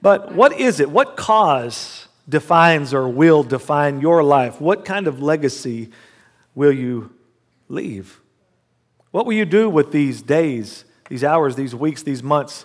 But 0.00 0.34
what 0.34 0.58
is 0.58 0.80
it? 0.80 0.90
What 0.90 1.16
cause 1.16 2.06
defines 2.28 2.94
or 2.94 3.08
will 3.08 3.42
define 3.42 4.00
your 4.00 4.22
life? 4.22 4.60
What 4.60 4.84
kind 4.84 5.06
of 5.06 5.20
legacy 5.20 5.90
will 6.54 6.72
you 6.72 7.12
leave? 7.68 8.20
What 9.10 9.26
will 9.26 9.32
you 9.32 9.44
do 9.44 9.68
with 9.68 9.92
these 9.92 10.22
days, 10.22 10.84
these 11.08 11.24
hours, 11.24 11.56
these 11.56 11.74
weeks, 11.74 12.02
these 12.02 12.22
months 12.22 12.64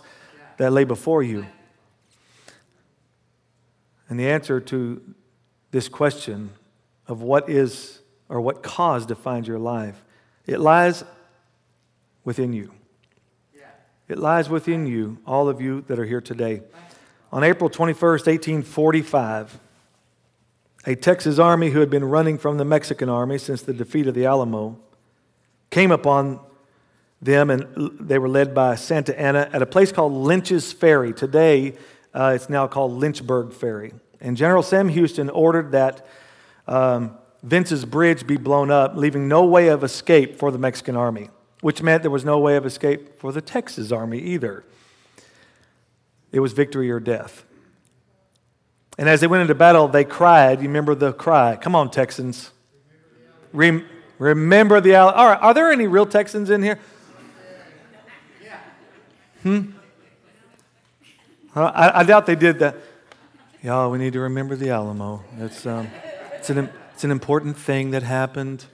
that 0.58 0.72
lay 0.72 0.84
before 0.84 1.24
you? 1.24 1.46
And 4.10 4.20
the 4.20 4.30
answer 4.30 4.60
to 4.60 5.02
this 5.72 5.90
question 5.90 6.52
of 7.08 7.22
what 7.22 7.50
is 7.50 8.00
or 8.30 8.42
what 8.42 8.64
cause 8.64 9.06
defines 9.06 9.48
your 9.48 9.60
life, 9.60 10.04
it 10.46 10.60
lies 10.60 11.04
within 12.24 12.54
you. 12.54 12.72
It 14.08 14.18
lies 14.18 14.50
within 14.50 14.88
you, 14.88 15.18
all 15.26 15.50
of 15.50 15.60
you 15.60 15.82
that 15.88 16.00
are 16.00 16.06
here 16.06 16.22
today. 16.22 16.62
On 17.32 17.44
April 17.44 17.70
21st, 17.70 18.26
1845, 18.28 19.60
a 20.86 20.96
Texas 20.96 21.40
army 21.40 21.72
who 21.72 21.82
had 21.82 21.90
been 21.90 22.06
running 22.06 22.38
from 22.38 22.58
the 22.58 22.64
Mexican 22.64 23.10
army 23.10 23.38
since 23.38 23.62
the 23.62 23.74
defeat 23.74 24.08
of 24.08 24.14
the 24.14 24.26
Alamo 24.26 24.80
came 25.70 25.92
upon 25.92 26.40
them, 27.22 27.50
and 27.50 27.98
they 28.00 28.20
were 28.20 28.30
led 28.30 28.54
by 28.54 28.76
Santa 28.76 29.20
Anna 29.20 29.50
at 29.52 29.62
a 29.62 29.66
place 29.66 29.92
called 29.92 30.14
Lynch's 30.14 30.72
Ferry. 30.72 31.14
Today, 31.14 31.76
uh, 32.14 32.34
it's 32.36 32.50
now 32.50 32.68
called 32.68 32.94
Lynchburg 32.94 33.54
Ferry. 33.54 33.94
And 34.20 34.38
General 34.38 34.64
Sam 34.64 34.90
Houston 34.90 35.30
ordered 35.30 35.72
that 35.72 36.06
um, 36.68 37.18
Vince's 37.44 37.86
Bridge 37.86 38.26
be 38.26 38.38
blown 38.38 38.72
up, 38.72 38.96
leaving 38.96 39.28
no 39.28 39.46
way 39.46 39.68
of 39.68 39.84
escape 39.84 40.38
for 40.38 40.52
the 40.52 40.58
Mexican 40.58 40.96
army 40.96 41.30
which 41.62 41.82
meant 41.82 42.04
there 42.04 42.12
was 42.12 42.26
no 42.26 42.40
way 42.40 42.56
of 42.56 42.66
escape 42.66 43.20
for 43.20 43.32
the 43.32 43.42
Texas 43.42 43.92
army 43.92 44.20
either. 44.20 44.64
It 46.32 46.40
was 46.40 46.54
victory 46.54 46.92
or 46.92 47.00
death. 47.00 47.46
And 48.98 49.08
as 49.08 49.22
they 49.22 49.28
went 49.28 49.42
into 49.42 49.56
battle, 49.56 49.88
they 49.88 50.04
cried. 50.04 50.62
You 50.62 50.68
remember 50.68 50.96
the 50.96 51.14
cry? 51.14 51.56
Come 51.56 51.76
on, 51.76 51.90
Texans. 51.90 52.52
Rem- 53.54 53.88
remember 54.18 54.82
the. 54.82 54.96
All 54.96 55.28
right, 55.28 55.40
are 55.40 55.54
there 55.54 55.72
any 55.72 55.88
real 55.88 56.06
Texans 56.06 56.50
in 56.50 56.64
here? 56.64 56.80
Hmm? 59.48 59.72
I, 61.56 62.02
I 62.02 62.04
doubt 62.04 62.26
they 62.26 62.36
did 62.36 62.60
that. 62.60 62.76
Y'all, 63.64 63.90
we 63.90 63.98
need 63.98 64.12
to 64.12 64.20
remember 64.20 64.58
the 64.58 64.72
Alamo. 64.72 65.24
It's, 65.40 65.66
um, 65.66 65.88
it's, 66.34 66.50
an, 66.50 66.70
it's 66.94 67.06
an 67.06 67.12
important 67.12 67.58
thing 67.58 67.92
that 67.92 68.04
happened. 68.04 68.66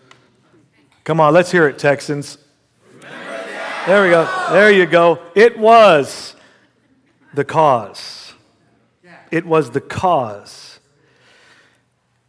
Come 1.03 1.19
on, 1.19 1.31
let's 1.31 1.51
hear 1.51 1.67
it, 1.67 1.77
Texans. 1.77 2.39
The 3.01 3.07
There 3.85 4.03
we 4.03 4.09
go. 4.09 4.27
There 4.51 4.71
you 4.71 4.87
go. 4.87 5.19
It 5.35 5.59
was 5.59 6.35
the 7.35 7.45
cause. 7.45 8.33
It 9.29 9.45
was 9.45 9.69
the 9.69 9.81
cause. 9.81 10.79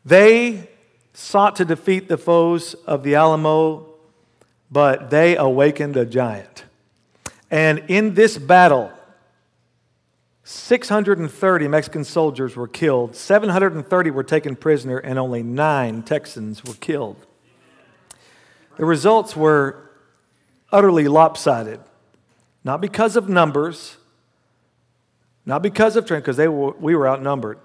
They 0.04 0.68
sought 1.14 1.56
to 1.56 1.64
defeat 1.64 2.08
the 2.08 2.18
foes 2.18 2.74
of 2.86 3.04
the 3.04 3.14
Alamo, 3.14 3.86
but 4.70 5.08
they 5.08 5.34
awakened 5.34 5.96
a 5.96 6.04
giant. 6.04 6.63
And 7.54 7.84
in 7.86 8.14
this 8.14 8.36
battle, 8.36 8.92
630 10.42 11.68
Mexican 11.68 12.02
soldiers 12.02 12.56
were 12.56 12.66
killed, 12.66 13.14
730 13.14 14.10
were 14.10 14.24
taken 14.24 14.56
prisoner, 14.56 14.98
and 14.98 15.20
only 15.20 15.44
nine 15.44 16.02
Texans 16.02 16.64
were 16.64 16.74
killed. 16.74 17.24
The 18.76 18.84
results 18.84 19.36
were 19.36 19.88
utterly 20.72 21.06
lopsided. 21.06 21.78
Not 22.64 22.80
because 22.80 23.14
of 23.14 23.28
numbers, 23.28 23.98
not 25.46 25.62
because 25.62 25.94
of 25.94 26.06
training, 26.06 26.24
because 26.24 26.38
we 26.80 26.96
were 26.96 27.06
outnumbered, 27.06 27.60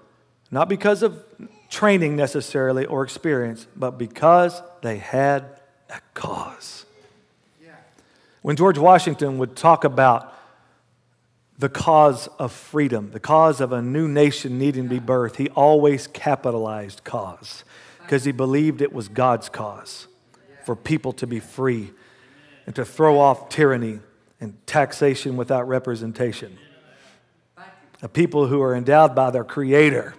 not 0.52 0.68
because 0.68 1.02
of 1.02 1.20
training 1.68 2.14
necessarily 2.14 2.86
or 2.86 3.02
experience, 3.02 3.66
but 3.74 3.98
because 3.98 4.62
they 4.82 4.98
had 4.98 5.46
a 5.88 6.00
cause. 6.14 6.86
When 8.42 8.56
George 8.56 8.78
Washington 8.78 9.38
would 9.38 9.54
talk 9.54 9.84
about 9.84 10.34
the 11.58 11.68
cause 11.68 12.26
of 12.38 12.52
freedom, 12.52 13.10
the 13.10 13.20
cause 13.20 13.60
of 13.60 13.72
a 13.72 13.82
new 13.82 14.08
nation 14.08 14.58
needing 14.58 14.84
to 14.84 14.88
be 14.88 15.00
birthed, 15.00 15.36
he 15.36 15.50
always 15.50 16.06
capitalized 16.06 17.04
cause 17.04 17.64
because 18.00 18.24
he 18.24 18.32
believed 18.32 18.80
it 18.80 18.94
was 18.94 19.08
God's 19.08 19.50
cause 19.50 20.08
for 20.64 20.74
people 20.74 21.12
to 21.14 21.26
be 21.26 21.38
free 21.38 21.90
and 22.64 22.74
to 22.76 22.84
throw 22.84 23.18
off 23.18 23.50
tyranny 23.50 24.00
and 24.40 24.56
taxation 24.66 25.36
without 25.36 25.68
representation. 25.68 26.56
A 28.02 28.08
people 28.08 28.46
who 28.46 28.62
are 28.62 28.74
endowed 28.74 29.14
by 29.14 29.30
their 29.30 29.44
Creator, 29.44 30.14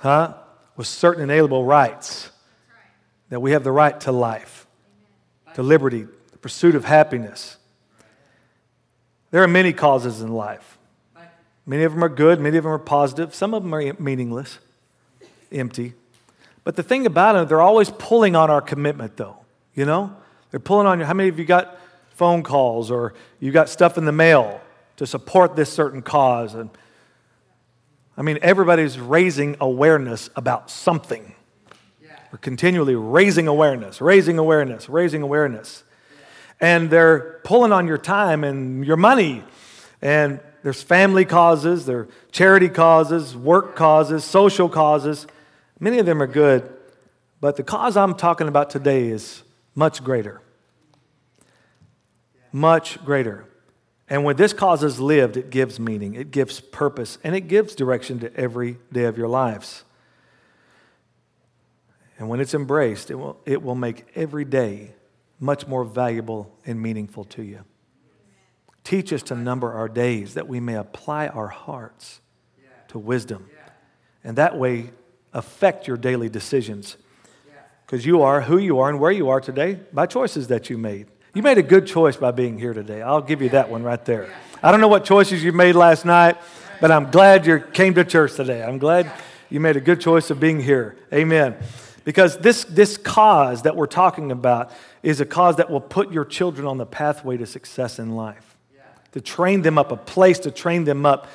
huh, 0.00 0.34
with 0.76 0.86
certain 0.86 1.22
inalienable 1.22 1.64
rights. 1.64 2.30
That 3.30 3.40
we 3.40 3.52
have 3.52 3.64
the 3.64 3.72
right 3.72 3.98
to 4.00 4.12
life, 4.12 4.66
to 5.54 5.62
liberty, 5.62 6.08
pursuit 6.40 6.74
of 6.74 6.84
happiness. 6.84 7.56
There 9.30 9.42
are 9.42 9.48
many 9.48 9.72
causes 9.72 10.20
in 10.20 10.32
life. 10.32 10.78
Many 11.66 11.84
of 11.84 11.92
them 11.92 12.02
are 12.02 12.08
good, 12.08 12.40
many 12.40 12.56
of 12.56 12.64
them 12.64 12.72
are 12.72 12.78
positive, 12.78 13.34
some 13.34 13.54
of 13.54 13.62
them 13.62 13.72
are 13.74 13.92
meaningless, 14.00 14.58
empty. 15.52 15.94
But 16.64 16.76
the 16.76 16.82
thing 16.82 17.06
about 17.06 17.34
them, 17.34 17.46
they're 17.46 17.60
always 17.60 17.90
pulling 17.90 18.34
on 18.34 18.50
our 18.50 18.60
commitment, 18.60 19.16
though. 19.16 19.36
You 19.74 19.84
know? 19.84 20.16
They're 20.50 20.60
pulling 20.60 20.86
on 20.86 20.98
you. 20.98 21.04
How 21.04 21.14
many 21.14 21.28
of 21.28 21.38
you 21.38 21.44
got 21.44 21.78
phone 22.10 22.42
calls 22.42 22.90
or 22.90 23.14
you 23.38 23.52
got 23.52 23.68
stuff 23.68 23.96
in 23.96 24.04
the 24.04 24.12
mail 24.12 24.60
to 24.96 25.06
support 25.06 25.54
this 25.54 25.72
certain 25.72 26.02
cause? 26.02 26.54
And 26.54 26.70
I 28.16 28.22
mean, 28.22 28.38
everybody's 28.42 28.98
raising 28.98 29.56
awareness 29.60 30.28
about 30.34 30.70
something. 30.70 31.34
We're 32.32 32.38
continually 32.38 32.94
raising 32.94 33.48
awareness, 33.48 34.00
raising 34.00 34.38
awareness, 34.38 34.88
raising 34.88 35.22
awareness. 35.22 35.84
And 36.60 36.90
they're 36.90 37.40
pulling 37.44 37.72
on 37.72 37.86
your 37.86 37.98
time 37.98 38.44
and 38.44 38.84
your 38.84 38.96
money. 38.96 39.42
And 40.02 40.40
there's 40.62 40.82
family 40.82 41.24
causes, 41.24 41.86
there 41.86 42.00
are 42.00 42.08
charity 42.32 42.68
causes, 42.68 43.34
work 43.34 43.76
causes, 43.76 44.24
social 44.24 44.68
causes. 44.68 45.26
Many 45.78 45.98
of 45.98 46.06
them 46.06 46.22
are 46.22 46.26
good. 46.26 46.70
But 47.40 47.56
the 47.56 47.62
cause 47.62 47.96
I'm 47.96 48.14
talking 48.14 48.48
about 48.48 48.68
today 48.68 49.08
is 49.08 49.42
much 49.74 50.04
greater. 50.04 50.42
Much 52.52 53.02
greater. 53.04 53.46
And 54.08 54.24
when 54.24 54.36
this 54.36 54.52
cause 54.52 54.82
is 54.82 55.00
lived, 55.00 55.36
it 55.36 55.50
gives 55.50 55.78
meaning, 55.78 56.14
it 56.14 56.32
gives 56.32 56.60
purpose, 56.60 57.16
and 57.22 57.34
it 57.34 57.42
gives 57.42 57.76
direction 57.76 58.18
to 58.20 58.36
every 58.36 58.76
day 58.92 59.04
of 59.04 59.16
your 59.16 59.28
lives. 59.28 59.84
And 62.18 62.28
when 62.28 62.40
it's 62.40 62.52
embraced, 62.52 63.10
it 63.10 63.14
will, 63.14 63.40
it 63.46 63.62
will 63.62 63.76
make 63.76 64.04
every 64.14 64.44
day 64.44 64.94
much 65.40 65.66
more 65.66 65.84
valuable 65.84 66.54
and 66.66 66.80
meaningful 66.80 67.24
to 67.24 67.42
you. 67.42 67.64
Teach 68.84 69.12
us 69.12 69.22
to 69.24 69.34
number 69.34 69.72
our 69.72 69.88
days 69.88 70.34
that 70.34 70.46
we 70.46 70.60
may 70.60 70.76
apply 70.76 71.28
our 71.28 71.48
hearts 71.48 72.20
to 72.88 72.98
wisdom. 72.98 73.48
And 74.22 74.36
that 74.36 74.58
way, 74.58 74.90
affect 75.32 75.86
your 75.86 75.96
daily 75.96 76.28
decisions 76.28 76.96
because 77.86 78.04
you 78.04 78.22
are 78.22 78.42
who 78.42 78.58
you 78.58 78.78
are 78.78 78.88
and 78.88 79.00
where 79.00 79.10
you 79.10 79.28
are 79.30 79.40
today 79.40 79.80
by 79.92 80.06
choices 80.06 80.48
that 80.48 80.70
you 80.70 80.76
made. 80.76 81.06
You 81.34 81.42
made 81.42 81.58
a 81.58 81.62
good 81.62 81.86
choice 81.86 82.16
by 82.16 82.32
being 82.32 82.58
here 82.58 82.74
today. 82.74 83.02
I'll 83.02 83.22
give 83.22 83.40
you 83.40 83.48
that 83.50 83.70
one 83.70 83.82
right 83.82 84.04
there. 84.04 84.32
I 84.62 84.70
don't 84.70 84.80
know 84.80 84.88
what 84.88 85.04
choices 85.04 85.42
you 85.42 85.52
made 85.52 85.74
last 85.74 86.04
night, 86.04 86.36
but 86.80 86.90
I'm 86.90 87.10
glad 87.10 87.46
you 87.46 87.60
came 87.60 87.94
to 87.94 88.04
church 88.04 88.34
today. 88.34 88.62
I'm 88.62 88.78
glad 88.78 89.10
you 89.48 89.60
made 89.60 89.76
a 89.76 89.80
good 89.80 90.00
choice 90.00 90.30
of 90.30 90.40
being 90.40 90.60
here. 90.60 90.96
Amen. 91.12 91.56
Because 92.04 92.38
this, 92.38 92.64
this 92.64 92.96
cause 92.96 93.62
that 93.62 93.76
we're 93.76 93.86
talking 93.86 94.32
about 94.32 94.72
is 95.02 95.20
a 95.20 95.26
cause 95.26 95.56
that 95.56 95.70
will 95.70 95.80
put 95.80 96.12
your 96.12 96.24
children 96.24 96.66
on 96.66 96.78
the 96.78 96.86
pathway 96.86 97.36
to 97.36 97.46
success 97.46 97.98
in 97.98 98.16
life, 98.16 98.56
to 99.12 99.20
train 99.20 99.62
them 99.62 99.78
up, 99.78 99.92
a 99.92 99.96
place 99.96 100.38
to 100.40 100.50
train 100.50 100.84
them 100.84 101.04
up 101.04 101.26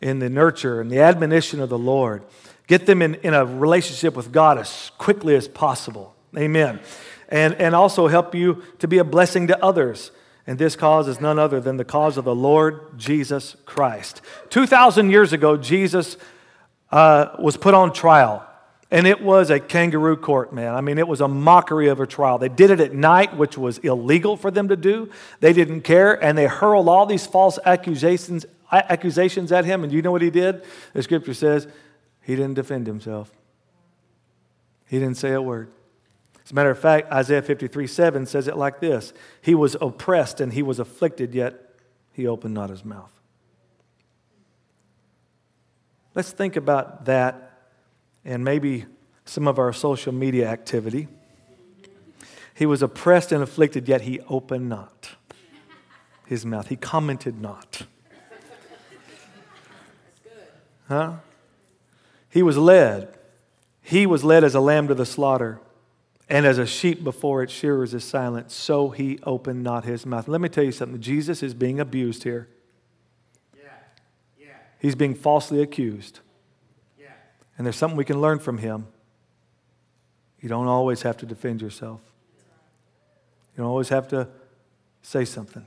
in 0.00 0.18
the 0.18 0.28
nurture 0.28 0.80
and 0.80 0.90
the 0.90 1.00
admonition 1.00 1.60
of 1.60 1.68
the 1.68 1.78
Lord. 1.78 2.22
Get 2.66 2.86
them 2.86 3.02
in, 3.02 3.16
in 3.16 3.34
a 3.34 3.44
relationship 3.44 4.14
with 4.14 4.32
God 4.32 4.58
as 4.58 4.90
quickly 4.98 5.34
as 5.36 5.48
possible. 5.48 6.14
Amen. 6.36 6.80
And, 7.28 7.54
and 7.54 7.74
also 7.74 8.08
help 8.08 8.34
you 8.34 8.62
to 8.78 8.88
be 8.88 8.98
a 8.98 9.04
blessing 9.04 9.48
to 9.48 9.64
others. 9.64 10.10
And 10.46 10.58
this 10.58 10.76
cause 10.76 11.08
is 11.08 11.20
none 11.20 11.38
other 11.38 11.60
than 11.60 11.76
the 11.76 11.84
cause 11.84 12.16
of 12.16 12.24
the 12.24 12.34
Lord 12.34 12.98
Jesus 12.98 13.56
Christ. 13.64 14.20
2,000 14.50 15.10
years 15.10 15.32
ago, 15.32 15.56
Jesus 15.56 16.16
uh, 16.90 17.34
was 17.38 17.56
put 17.56 17.74
on 17.74 17.92
trial. 17.92 18.46
And 18.90 19.06
it 19.06 19.22
was 19.22 19.50
a 19.50 19.58
kangaroo 19.58 20.16
court, 20.16 20.52
man. 20.52 20.74
I 20.74 20.80
mean, 20.80 20.98
it 20.98 21.08
was 21.08 21.20
a 21.20 21.28
mockery 21.28 21.88
of 21.88 22.00
a 22.00 22.06
trial. 22.06 22.38
They 22.38 22.48
did 22.48 22.70
it 22.70 22.80
at 22.80 22.92
night, 22.92 23.36
which 23.36 23.56
was 23.56 23.78
illegal 23.78 24.36
for 24.36 24.50
them 24.50 24.68
to 24.68 24.76
do. 24.76 25.10
They 25.40 25.52
didn't 25.52 25.82
care, 25.82 26.22
and 26.22 26.36
they 26.36 26.46
hurled 26.46 26.88
all 26.88 27.06
these 27.06 27.26
false 27.26 27.58
accusations, 27.64 28.46
accusations 28.70 29.52
at 29.52 29.64
him. 29.64 29.84
And 29.84 29.92
you 29.92 30.02
know 30.02 30.12
what 30.12 30.22
he 30.22 30.30
did? 30.30 30.64
The 30.92 31.02
scripture 31.02 31.34
says 31.34 31.66
he 32.22 32.36
didn't 32.36 32.54
defend 32.54 32.86
himself, 32.86 33.32
he 34.86 34.98
didn't 34.98 35.16
say 35.16 35.32
a 35.32 35.42
word. 35.42 35.70
As 36.44 36.50
a 36.50 36.54
matter 36.54 36.70
of 36.70 36.78
fact, 36.78 37.10
Isaiah 37.10 37.40
53 37.40 37.86
7 37.86 38.26
says 38.26 38.48
it 38.48 38.56
like 38.56 38.80
this 38.80 39.12
He 39.40 39.54
was 39.54 39.76
oppressed 39.80 40.40
and 40.40 40.52
he 40.52 40.62
was 40.62 40.78
afflicted, 40.78 41.34
yet 41.34 41.58
he 42.12 42.26
opened 42.26 42.54
not 42.54 42.70
his 42.70 42.84
mouth. 42.84 43.10
Let's 46.14 46.30
think 46.30 46.54
about 46.54 47.06
that 47.06 47.43
and 48.24 48.44
maybe 48.44 48.86
some 49.24 49.46
of 49.46 49.58
our 49.58 49.72
social 49.72 50.12
media 50.12 50.48
activity. 50.48 51.08
He 52.54 52.66
was 52.66 52.82
oppressed 52.82 53.32
and 53.32 53.42
afflicted, 53.42 53.88
yet 53.88 54.02
he 54.02 54.20
opened 54.28 54.68
not 54.68 55.10
his 56.26 56.46
mouth. 56.46 56.68
He 56.68 56.76
commented 56.76 57.40
not. 57.40 57.82
Huh? 60.88 61.14
He 62.30 62.42
was 62.42 62.56
led. 62.56 63.16
He 63.80 64.06
was 64.06 64.24
led 64.24 64.44
as 64.44 64.54
a 64.54 64.60
lamb 64.60 64.88
to 64.88 64.94
the 64.94 65.06
slaughter, 65.06 65.60
and 66.28 66.46
as 66.46 66.58
a 66.58 66.66
sheep 66.66 67.04
before 67.04 67.42
its 67.42 67.52
shearers 67.52 67.92
is 67.92 68.04
silent, 68.04 68.50
so 68.50 68.90
he 68.90 69.18
opened 69.24 69.62
not 69.62 69.84
his 69.84 70.06
mouth. 70.06 70.26
Let 70.26 70.40
me 70.40 70.48
tell 70.48 70.64
you 70.64 70.72
something 70.72 71.00
Jesus 71.00 71.42
is 71.42 71.54
being 71.54 71.80
abused 71.80 72.22
here. 72.22 72.48
Yeah. 73.56 73.64
Yeah. 74.38 74.46
He's 74.78 74.94
being 74.94 75.14
falsely 75.14 75.60
accused. 75.60 76.20
And 77.56 77.66
there's 77.66 77.76
something 77.76 77.96
we 77.96 78.04
can 78.04 78.20
learn 78.20 78.38
from 78.38 78.58
him. 78.58 78.86
You 80.40 80.48
don't 80.48 80.66
always 80.66 81.02
have 81.02 81.16
to 81.18 81.26
defend 81.26 81.62
yourself, 81.62 82.00
you 83.56 83.62
don't 83.62 83.66
always 83.66 83.88
have 83.88 84.08
to 84.08 84.28
say 85.02 85.24
something. 85.24 85.66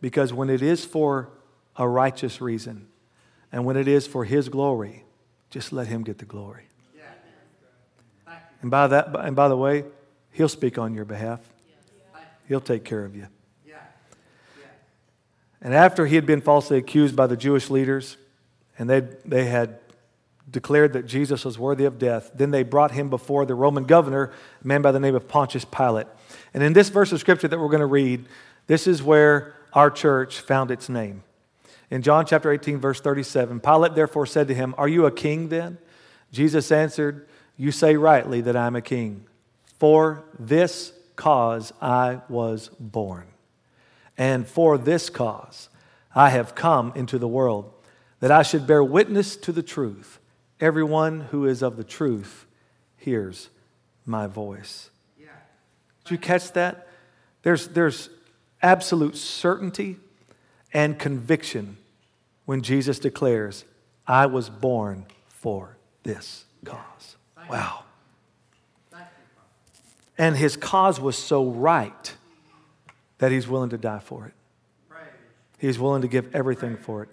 Because 0.00 0.32
when 0.32 0.50
it 0.50 0.60
is 0.60 0.84
for 0.84 1.30
a 1.76 1.88
righteous 1.88 2.40
reason 2.40 2.88
and 3.50 3.64
when 3.64 3.76
it 3.76 3.88
is 3.88 4.06
for 4.06 4.24
his 4.24 4.48
glory, 4.48 5.04
just 5.48 5.72
let 5.72 5.86
him 5.86 6.02
get 6.02 6.18
the 6.18 6.24
glory. 6.24 6.64
And 8.60 8.70
by 8.70 8.86
that, 8.86 9.14
and 9.14 9.36
by 9.36 9.48
the 9.48 9.56
way, 9.56 9.84
he'll 10.32 10.48
speak 10.48 10.78
on 10.78 10.94
your 10.94 11.04
behalf. 11.04 11.40
He'll 12.48 12.60
take 12.60 12.84
care 12.84 13.04
of 13.04 13.14
you. 13.14 13.26
And 15.64 15.72
after 15.72 16.06
he 16.06 16.14
had 16.14 16.26
been 16.26 16.42
falsely 16.42 16.76
accused 16.76 17.16
by 17.16 17.26
the 17.26 17.36
Jewish 17.38 17.70
leaders, 17.70 18.18
and 18.78 18.88
they, 18.88 19.00
they 19.24 19.46
had 19.46 19.78
declared 20.50 20.92
that 20.92 21.06
Jesus 21.06 21.44
was 21.44 21.58
worthy 21.58 21.84
of 21.84 21.98
death, 21.98 22.30
then 22.34 22.50
they 22.50 22.62
brought 22.62 22.90
him 22.90 23.10
before 23.10 23.46
the 23.46 23.54
Roman 23.54 23.84
governor, 23.84 24.32
a 24.62 24.66
man 24.66 24.82
by 24.82 24.92
the 24.92 25.00
name 25.00 25.14
of 25.14 25.26
Pontius 25.26 25.64
Pilate. 25.64 26.06
And 26.52 26.62
in 26.62 26.72
this 26.72 26.90
verse 26.90 27.12
of 27.12 27.20
scripture 27.20 27.48
that 27.48 27.58
we're 27.58 27.68
going 27.68 27.80
to 27.80 27.86
read, 27.86 28.26
this 28.66 28.86
is 28.86 29.02
where 29.02 29.54
our 29.72 29.90
church 29.90 30.40
found 30.40 30.70
its 30.70 30.88
name. 30.88 31.22
In 31.90 32.02
John 32.02 32.26
chapter 32.26 32.50
18, 32.50 32.78
verse 32.78 33.00
37, 33.00 33.60
Pilate 33.60 33.94
therefore 33.94 34.26
said 34.26 34.48
to 34.48 34.54
him, 34.54 34.74
Are 34.78 34.88
you 34.88 35.06
a 35.06 35.10
king 35.10 35.48
then? 35.48 35.78
Jesus 36.32 36.70
answered, 36.72 37.26
you 37.56 37.70
say 37.70 37.96
rightly 37.96 38.40
that 38.42 38.56
I'm 38.56 38.76
a 38.76 38.82
king. 38.82 39.26
For 39.78 40.24
this 40.38 40.92
cause 41.16 41.72
I 41.80 42.20
was 42.28 42.68
born. 42.80 43.26
And 44.16 44.46
for 44.46 44.78
this 44.78 45.10
cause 45.10 45.68
I 46.14 46.30
have 46.30 46.54
come 46.54 46.92
into 46.94 47.18
the 47.18 47.28
world, 47.28 47.72
that 48.20 48.30
I 48.30 48.42
should 48.42 48.66
bear 48.66 48.82
witness 48.82 49.36
to 49.36 49.52
the 49.52 49.62
truth. 49.62 50.18
Everyone 50.60 51.20
who 51.20 51.46
is 51.46 51.62
of 51.62 51.76
the 51.76 51.84
truth 51.84 52.46
hears 52.96 53.50
my 54.06 54.26
voice. 54.26 54.90
Did 56.04 56.10
you 56.10 56.18
catch 56.18 56.52
that? 56.52 56.88
There's, 57.42 57.68
there's 57.68 58.10
absolute 58.62 59.16
certainty 59.16 59.96
and 60.72 60.98
conviction 60.98 61.78
when 62.44 62.62
Jesus 62.62 62.98
declares, 62.98 63.64
I 64.06 64.26
was 64.26 64.50
born 64.50 65.06
for 65.28 65.76
this 66.02 66.44
cause. 66.64 67.16
Wow. 67.48 67.84
And 70.16 70.36
his 70.36 70.56
cause 70.56 71.00
was 71.00 71.16
so 71.18 71.46
right 71.46 72.14
that 73.18 73.32
he's 73.32 73.48
willing 73.48 73.70
to 73.70 73.78
die 73.78 73.98
for 73.98 74.26
it. 74.26 74.34
He's 75.58 75.78
willing 75.78 76.02
to 76.02 76.08
give 76.08 76.34
everything 76.34 76.76
for 76.76 77.02
it. 77.04 77.08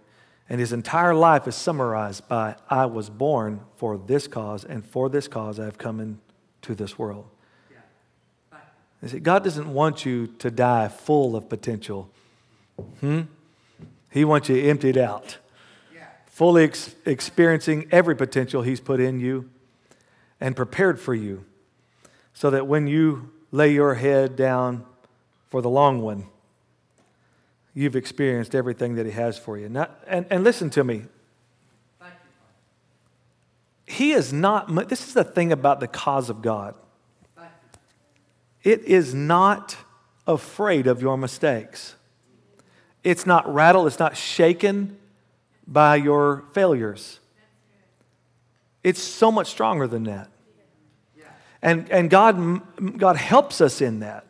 And 0.52 0.60
his 0.60 0.74
entire 0.74 1.16
life 1.16 1.48
is 1.48 1.56
summarized 1.56 2.28
by 2.28 2.56
I 2.70 2.86
was 2.86 3.10
born 3.10 3.62
for 3.78 3.98
this 3.98 4.28
cause, 4.28 4.66
and 4.66 4.86
for 4.86 5.08
this 5.08 5.30
cause 5.30 5.62
I 5.62 5.64
have 5.64 5.78
come 5.78 6.02
into 6.02 6.76
this 6.76 7.00
world. 7.00 7.26
You 9.02 9.08
see, 9.08 9.20
God 9.22 9.46
doesn't 9.46 9.74
want 9.74 10.06
you 10.06 10.28
to 10.40 10.52
die 10.52 10.90
full 10.90 11.38
of 11.38 11.48
potential. 11.48 12.12
Hmm? 13.00 13.22
He 14.10 14.26
wants 14.26 14.50
you 14.50 14.58
emptied 14.58 14.98
out, 14.98 15.38
fully 16.26 16.66
ex- 16.66 16.96
experiencing 17.06 17.88
every 17.90 18.18
potential 18.18 18.62
He's 18.62 18.82
put 18.82 19.00
in 19.00 19.22
you 19.22 19.50
and 20.42 20.54
prepared 20.54 21.00
for 21.00 21.16
you 21.16 21.46
so 22.34 22.50
that 22.50 22.68
when 22.68 22.88
you 22.88 23.32
lay 23.52 23.72
your 23.72 23.94
head 23.94 24.36
down 24.36 24.84
for 25.48 25.62
the 25.62 25.70
long 25.70 26.02
one, 26.02 26.26
you've 27.74 27.96
experienced 27.96 28.56
everything 28.56 28.96
that 28.96 29.06
He 29.06 29.12
has 29.14 29.38
for 29.38 29.58
you. 29.58 29.70
Now, 29.70 29.90
and, 30.08 30.26
and 30.30 30.44
listen 30.44 30.70
to 30.72 30.84
me. 30.84 31.04
He 33.86 34.14
is 34.14 34.32
not, 34.32 34.74
this 34.88 35.06
is 35.06 35.14
the 35.14 35.26
thing 35.26 35.52
about 35.52 35.82
the 35.82 35.88
cause 35.88 36.30
of 36.30 36.42
God. 36.42 36.76
It 38.64 38.84
is 38.84 39.14
not 39.14 39.76
afraid 40.28 40.88
of 40.88 41.02
your 41.02 41.18
mistakes. 41.18 41.96
It's 43.04 43.26
not 43.26 43.52
rattled, 43.52 43.88
it's 43.88 44.00
not 44.00 44.16
shaken 44.16 44.98
by 45.68 45.96
your 45.98 46.44
failures. 46.54 47.20
It's 48.84 49.02
so 49.02 49.32
much 49.32 49.48
stronger 49.48 49.88
than 49.88 50.04
that. 50.04 50.30
And, 51.62 51.90
and 51.92 52.10
God, 52.10 52.98
God 52.98 53.18
helps 53.18 53.62
us 53.62 53.82
in 53.82 54.00
that, 54.00 54.26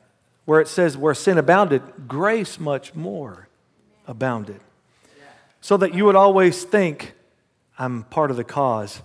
where 0.46 0.60
it 0.60 0.68
says, 0.68 0.98
where 0.98 1.14
sin 1.14 1.38
abounded, 1.38 1.82
grace 2.08 2.60
much 2.60 2.96
more 2.96 3.48
abounded. 4.08 4.60
So 5.62 5.78
that 5.78 5.94
you 5.94 6.06
would 6.06 6.16
always 6.16 6.64
think, 6.64 7.14
I'm 7.78 8.04
part 8.04 8.32
of 8.32 8.38
the 8.38 8.44
cause. 8.44 9.02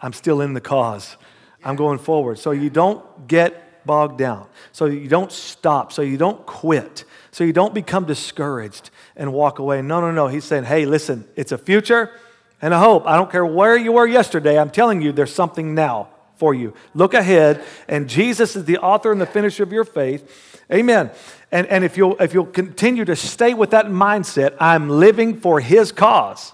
I'm 0.00 0.12
still 0.12 0.40
in 0.40 0.54
the 0.54 0.60
cause. 0.60 1.16
I'm 1.62 1.76
going 1.76 1.98
forward. 1.98 2.38
So 2.38 2.52
you 2.52 2.70
don't 2.70 3.28
get 3.28 3.86
bogged 3.86 4.18
down. 4.18 4.46
So 4.72 4.86
you 4.86 5.08
don't 5.08 5.30
stop. 5.30 5.92
So 5.92 6.00
you 6.02 6.16
don't 6.16 6.44
quit. 6.46 7.04
So 7.32 7.44
you 7.44 7.52
don't 7.52 7.74
become 7.74 8.06
discouraged 8.06 8.90
and 9.14 9.32
walk 9.32 9.58
away. 9.58 9.82
No, 9.82 10.00
no, 10.00 10.10
no. 10.10 10.28
He's 10.28 10.44
saying, 10.44 10.64
hey, 10.64 10.86
listen, 10.86 11.28
it's 11.36 11.52
a 11.52 11.58
future 11.58 12.10
and 12.62 12.72
a 12.72 12.78
hope. 12.78 13.06
I 13.06 13.16
don't 13.16 13.30
care 13.30 13.44
where 13.44 13.76
you 13.76 13.92
were 13.92 14.06
yesterday. 14.06 14.58
I'm 14.58 14.70
telling 14.70 15.02
you, 15.02 15.12
there's 15.12 15.34
something 15.34 15.74
now 15.74 16.08
for 16.36 16.54
you. 16.54 16.72
Look 16.94 17.12
ahead, 17.12 17.62
and 17.86 18.08
Jesus 18.08 18.56
is 18.56 18.64
the 18.64 18.78
author 18.78 19.12
and 19.12 19.20
the 19.20 19.26
finisher 19.26 19.62
of 19.62 19.72
your 19.72 19.84
faith. 19.84 20.49
Amen. 20.72 21.10
And, 21.52 21.66
and 21.66 21.84
if, 21.84 21.96
you'll, 21.96 22.16
if 22.20 22.32
you'll 22.32 22.46
continue 22.46 23.04
to 23.04 23.16
stay 23.16 23.54
with 23.54 23.70
that 23.70 23.86
mindset, 23.86 24.56
I'm 24.60 24.88
living 24.88 25.40
for 25.40 25.60
His 25.60 25.92
cause. 25.92 26.52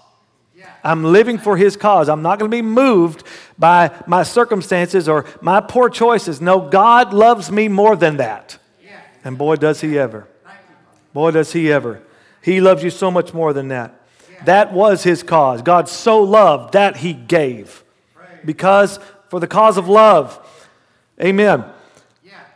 I'm 0.83 1.03
living 1.03 1.37
for 1.37 1.57
His 1.57 1.75
cause. 1.75 2.09
I'm 2.09 2.21
not 2.21 2.39
going 2.39 2.49
to 2.49 2.55
be 2.55 2.61
moved 2.61 3.23
by 3.59 3.91
my 4.07 4.23
circumstances 4.23 5.09
or 5.09 5.25
my 5.41 5.59
poor 5.59 5.89
choices. 5.89 6.39
No, 6.39 6.61
God 6.61 7.13
loves 7.13 7.51
me 7.51 7.67
more 7.67 7.95
than 7.95 8.17
that. 8.17 8.57
And 9.23 9.37
boy, 9.37 9.57
does 9.57 9.81
He 9.81 9.99
ever. 9.99 10.27
Boy, 11.13 11.31
does 11.31 11.51
He 11.51 11.71
ever. 11.71 12.01
He 12.41 12.61
loves 12.61 12.83
you 12.83 12.89
so 12.89 13.11
much 13.11 13.33
more 13.33 13.53
than 13.53 13.67
that. 13.69 13.99
That 14.45 14.71
was 14.71 15.03
His 15.03 15.23
cause. 15.23 15.61
God 15.61 15.89
so 15.89 16.21
loved 16.21 16.73
that 16.73 16.97
He 16.97 17.13
gave. 17.13 17.83
Because 18.45 18.99
for 19.29 19.39
the 19.39 19.47
cause 19.47 19.77
of 19.77 19.89
love. 19.89 20.39
Amen. 21.21 21.65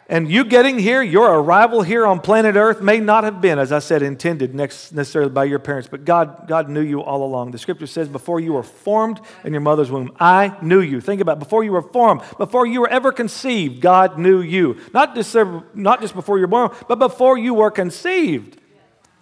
And 0.09 0.29
you 0.29 0.43
getting 0.43 0.77
here, 0.77 1.01
your 1.01 1.33
arrival 1.39 1.83
here 1.83 2.05
on 2.05 2.19
planet 2.19 2.57
Earth 2.57 2.81
may 2.81 2.99
not 2.99 3.23
have 3.23 3.39
been, 3.39 3.57
as 3.57 3.71
I 3.71 3.79
said, 3.79 4.01
intended 4.01 4.53
necessarily 4.53 5.31
by 5.31 5.45
your 5.45 5.59
parents, 5.59 5.87
but 5.89 6.03
God, 6.03 6.49
God 6.49 6.67
knew 6.67 6.81
you 6.81 7.01
all 7.01 7.23
along. 7.23 7.51
The 7.51 7.57
scripture 7.57 7.87
says, 7.87 8.09
before 8.09 8.41
you 8.41 8.51
were 8.51 8.63
formed 8.63 9.21
in 9.45 9.53
your 9.53 9.61
mother's 9.61 9.89
womb, 9.89 10.11
I 10.19 10.57
knew 10.61 10.81
you. 10.81 10.99
Think 10.99 11.21
about 11.21 11.37
it. 11.37 11.39
Before 11.39 11.63
you 11.63 11.71
were 11.71 11.81
formed, 11.81 12.23
before 12.37 12.65
you 12.65 12.81
were 12.81 12.89
ever 12.89 13.13
conceived, 13.13 13.79
God 13.79 14.19
knew 14.19 14.41
you. 14.41 14.81
Not 14.93 15.15
just, 15.15 15.33
not 15.73 16.01
just 16.01 16.13
before 16.13 16.37
you 16.37 16.41
were 16.41 16.47
born, 16.47 16.71
but 16.89 16.99
before 16.99 17.37
you 17.37 17.53
were 17.53 17.71
conceived, 17.71 18.59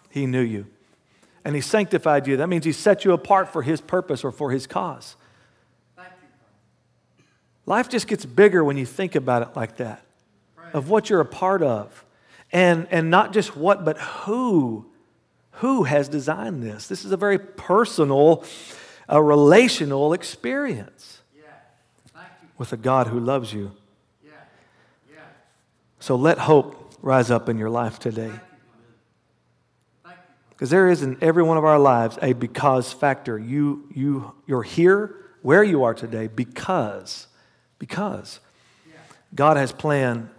He 0.09 0.25
knew 0.25 0.41
you. 0.41 0.65
And 1.45 1.53
He 1.53 1.61
sanctified 1.61 2.25
you. 2.25 2.37
That 2.37 2.49
means 2.49 2.65
He 2.65 2.71
set 2.71 3.05
you 3.05 3.11
apart 3.11 3.49
for 3.53 3.61
His 3.61 3.79
purpose 3.79 4.23
or 4.23 4.31
for 4.31 4.49
His 4.49 4.65
cause. 4.65 5.17
Life 7.67 7.89
just 7.89 8.07
gets 8.07 8.25
bigger 8.25 8.63
when 8.63 8.77
you 8.77 8.87
think 8.87 9.13
about 9.13 9.43
it 9.43 9.55
like 9.55 9.77
that 9.77 10.03
of 10.73 10.89
what 10.89 11.09
you're 11.09 11.21
a 11.21 11.25
part 11.25 11.61
of. 11.61 12.05
And, 12.51 12.87
and 12.89 13.09
not 13.09 13.33
just 13.33 13.55
what, 13.55 13.85
but 13.85 13.97
who. 13.97 14.85
Who 15.53 15.83
has 15.83 16.07
designed 16.07 16.63
this? 16.63 16.87
This 16.87 17.03
is 17.03 17.11
a 17.11 17.17
very 17.17 17.37
personal, 17.37 18.45
a 19.09 19.21
relational 19.21 20.13
experience 20.13 21.21
with 22.57 22.71
a 22.73 22.77
God 22.77 23.07
who 23.07 23.19
loves 23.19 23.51
you. 23.51 23.71
Yeah. 24.23 24.31
Yeah. 25.11 25.19
So 25.99 26.15
let 26.15 26.37
hope 26.37 26.93
rise 27.01 27.31
up 27.31 27.49
in 27.49 27.57
your 27.57 27.69
life 27.69 27.97
today. 27.97 28.31
Because 30.49 30.69
there 30.69 30.89
is 30.89 31.01
in 31.01 31.17
every 31.21 31.41
one 31.41 31.57
of 31.57 31.63
our 31.63 31.79
lives 31.79 32.19
a 32.21 32.33
because 32.33 32.91
factor. 32.91 33.39
You, 33.39 33.87
you, 33.95 34.33
you're 34.45 34.63
here 34.63 35.15
where 35.41 35.63
you 35.63 35.83
are 35.83 35.93
today 35.93 36.27
because, 36.27 37.27
because 37.79 38.41
God 39.33 39.55
has 39.55 39.71
planned 39.71 40.29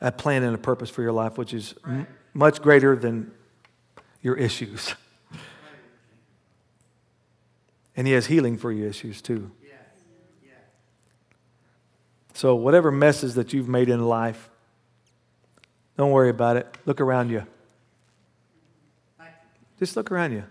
a 0.00 0.12
plan 0.12 0.42
and 0.42 0.54
a 0.54 0.58
purpose 0.58 0.90
for 0.90 1.02
your 1.02 1.12
life, 1.12 1.38
which 1.38 1.54
is 1.54 1.74
m- 1.86 2.06
much 2.34 2.60
greater 2.60 2.96
than 2.96 3.30
your 4.22 4.36
issues. 4.36 4.94
And 7.98 8.06
He 8.06 8.12
has 8.12 8.26
healing 8.26 8.58
for 8.58 8.70
your 8.70 8.88
issues 8.88 9.22
too. 9.22 9.50
So, 12.34 12.54
whatever 12.54 12.90
messes 12.90 13.36
that 13.36 13.54
you've 13.54 13.68
made 13.68 13.88
in 13.88 14.04
life, 14.04 14.50
don't 15.96 16.10
worry 16.10 16.28
about 16.28 16.58
it. 16.58 16.66
Look 16.84 17.00
around 17.00 17.30
you. 17.30 17.46
Just 19.78 19.96
look 19.96 20.10
around 20.10 20.32
you. 20.32 20.44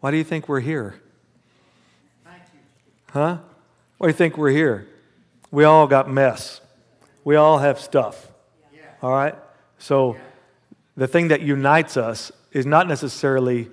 Why 0.00 0.10
do 0.10 0.16
you 0.16 0.24
think 0.24 0.48
we're 0.48 0.60
here? 0.60 1.00
Huh? 3.12 3.38
Why 3.98 4.06
do 4.06 4.10
you 4.10 4.16
think 4.16 4.36
we're 4.36 4.50
here? 4.50 4.88
We 5.50 5.64
all 5.64 5.86
got 5.86 6.10
mess. 6.10 6.61
We 7.24 7.36
all 7.36 7.58
have 7.58 7.80
stuff. 7.80 8.28
All 9.02 9.10
right? 9.10 9.34
So 9.78 10.16
the 10.96 11.06
thing 11.06 11.28
that 11.28 11.40
unites 11.40 11.96
us 11.96 12.32
is 12.52 12.66
not 12.66 12.86
necessarily 12.86 13.70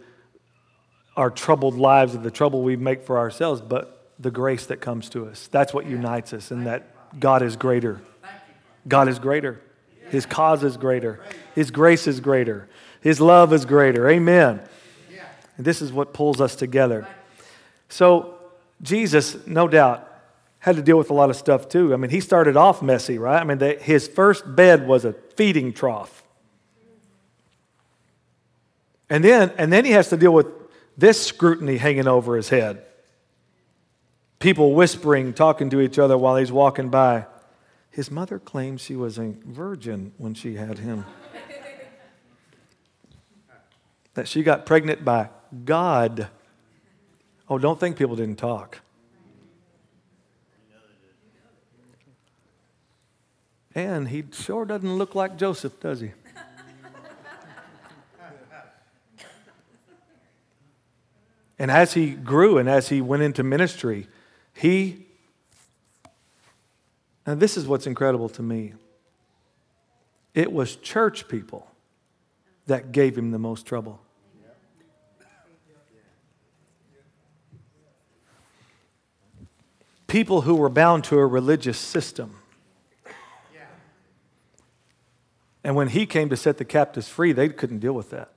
our 1.16 1.30
troubled 1.30 1.76
lives 1.76 2.16
or 2.16 2.20
the 2.20 2.32
trouble 2.32 2.64
we 2.64 2.76
make 2.76 3.04
for 3.04 3.18
ourselves, 3.18 3.62
but 3.62 4.14
the 4.20 4.32
grace 4.32 4.66
that 4.68 4.82
comes 4.82 5.10
to 5.10 5.28
us. 5.28 5.48
That's 5.48 5.74
what 5.74 5.86
unites 5.86 6.34
us, 6.34 6.52
and 6.52 6.66
that 6.66 7.20
God 7.20 7.42
is 7.42 7.56
greater. 7.56 8.02
God 8.88 9.08
is 9.08 9.20
greater. 9.20 9.62
His 10.10 10.26
cause 10.26 10.64
is 10.64 10.78
greater. 10.78 11.20
His 11.56 11.72
grace 11.72 12.08
is 12.08 12.20
greater. 12.20 12.68
His 13.02 13.22
love 13.22 13.54
is 13.54 13.66
greater. 13.66 14.10
Amen. 14.10 14.62
And 15.58 15.66
this 15.66 15.82
is 15.82 15.92
what 15.92 16.14
pulls 16.14 16.40
us 16.40 16.56
together. 16.56 17.08
So, 17.90 18.36
Jesus, 18.82 19.46
no 19.46 19.68
doubt, 19.68 20.09
had 20.60 20.76
to 20.76 20.82
deal 20.82 20.98
with 20.98 21.10
a 21.10 21.14
lot 21.14 21.30
of 21.30 21.36
stuff 21.36 21.70
too. 21.70 21.94
I 21.94 21.98
mean, 21.98 22.12
he 22.12 22.20
started 22.20 22.58
off 22.58 22.82
messy, 22.82 23.18
right? 23.18 23.40
I 23.40 23.44
mean, 23.44 23.58
the, 23.58 23.74
his 23.76 24.08
first 24.08 24.56
bed 24.56 24.88
was 24.88 25.06
a 25.06 25.14
feeding 25.36 25.74
trough. 25.74 26.24
And 29.10 29.24
then, 29.24 29.52
and 29.58 29.74
then 29.74 29.86
he 29.86 29.92
has 29.92 30.10
to 30.10 30.18
deal 30.18 30.34
with 30.34 30.48
this 30.98 31.26
scrutiny 31.26 31.78
hanging 31.78 32.08
over 32.08 32.36
his 32.36 32.50
head. 32.50 32.86
People 34.40 34.74
whispering, 34.74 35.34
talking 35.34 35.70
to 35.72 35.82
each 35.82 35.98
other 35.98 36.18
while 36.18 36.36
he's 36.36 36.52
walking 36.52 36.90
by. 36.90 37.26
His 37.90 38.12
mother 38.12 38.38
claims 38.38 38.82
she 38.82 38.96
was 38.96 39.18
a 39.18 39.34
virgin 39.46 40.14
when 40.18 40.34
she 40.34 40.56
had 40.56 40.78
him. 40.78 41.06
that 44.14 44.28
she 44.28 44.44
got 44.44 44.66
pregnant 44.66 45.04
by 45.04 45.30
God. 45.66 46.28
Oh, 47.50 47.58
don't 47.58 47.80
think 47.80 47.98
people 47.98 48.16
didn't 48.16 48.38
talk. 48.38 48.80
And 53.76 54.08
he 54.10 54.24
sure 54.32 54.66
doesn't 54.66 54.98
look 54.98 55.14
like 55.14 55.38
Joseph, 55.38 55.80
does 55.80 56.02
he? 56.02 56.12
and 61.60 61.70
as 61.70 61.94
he 61.94 62.12
grew 62.12 62.58
and 62.58 62.68
as 62.68 62.90
he 62.90 63.02
went 63.02 63.22
into 63.22 63.44
ministry, 63.44 64.08
he, 64.54 65.06
and 67.26 67.40
this 67.40 67.58
is 67.58 67.68
what's 67.68 67.86
incredible 67.86 68.30
to 68.30 68.42
me, 68.42 68.74
it 70.34 70.52
was 70.52 70.76
church 70.76 71.28
people 71.28 71.70
that 72.66 72.92
gave 72.92 73.18
him 73.18 73.32
the 73.32 73.40
most 73.40 73.66
trouble. 73.66 74.02
People 80.08 80.42
who 80.42 80.56
were 80.56 80.70
bound 80.70 81.04
to 81.04 81.20
a 81.20 81.26
religious 81.26 81.78
system 81.78 82.39
And 85.64 85.76
when 85.76 85.90
he 85.90 86.06
came 86.06 86.30
to 86.30 86.38
set 86.38 86.58
the 86.58 86.66
captives 86.66 87.10
free, 87.10 87.32
they 87.32 87.50
couldn't 87.50 87.80
deal 87.80 87.94
with 87.94 88.12
that. 88.12 88.32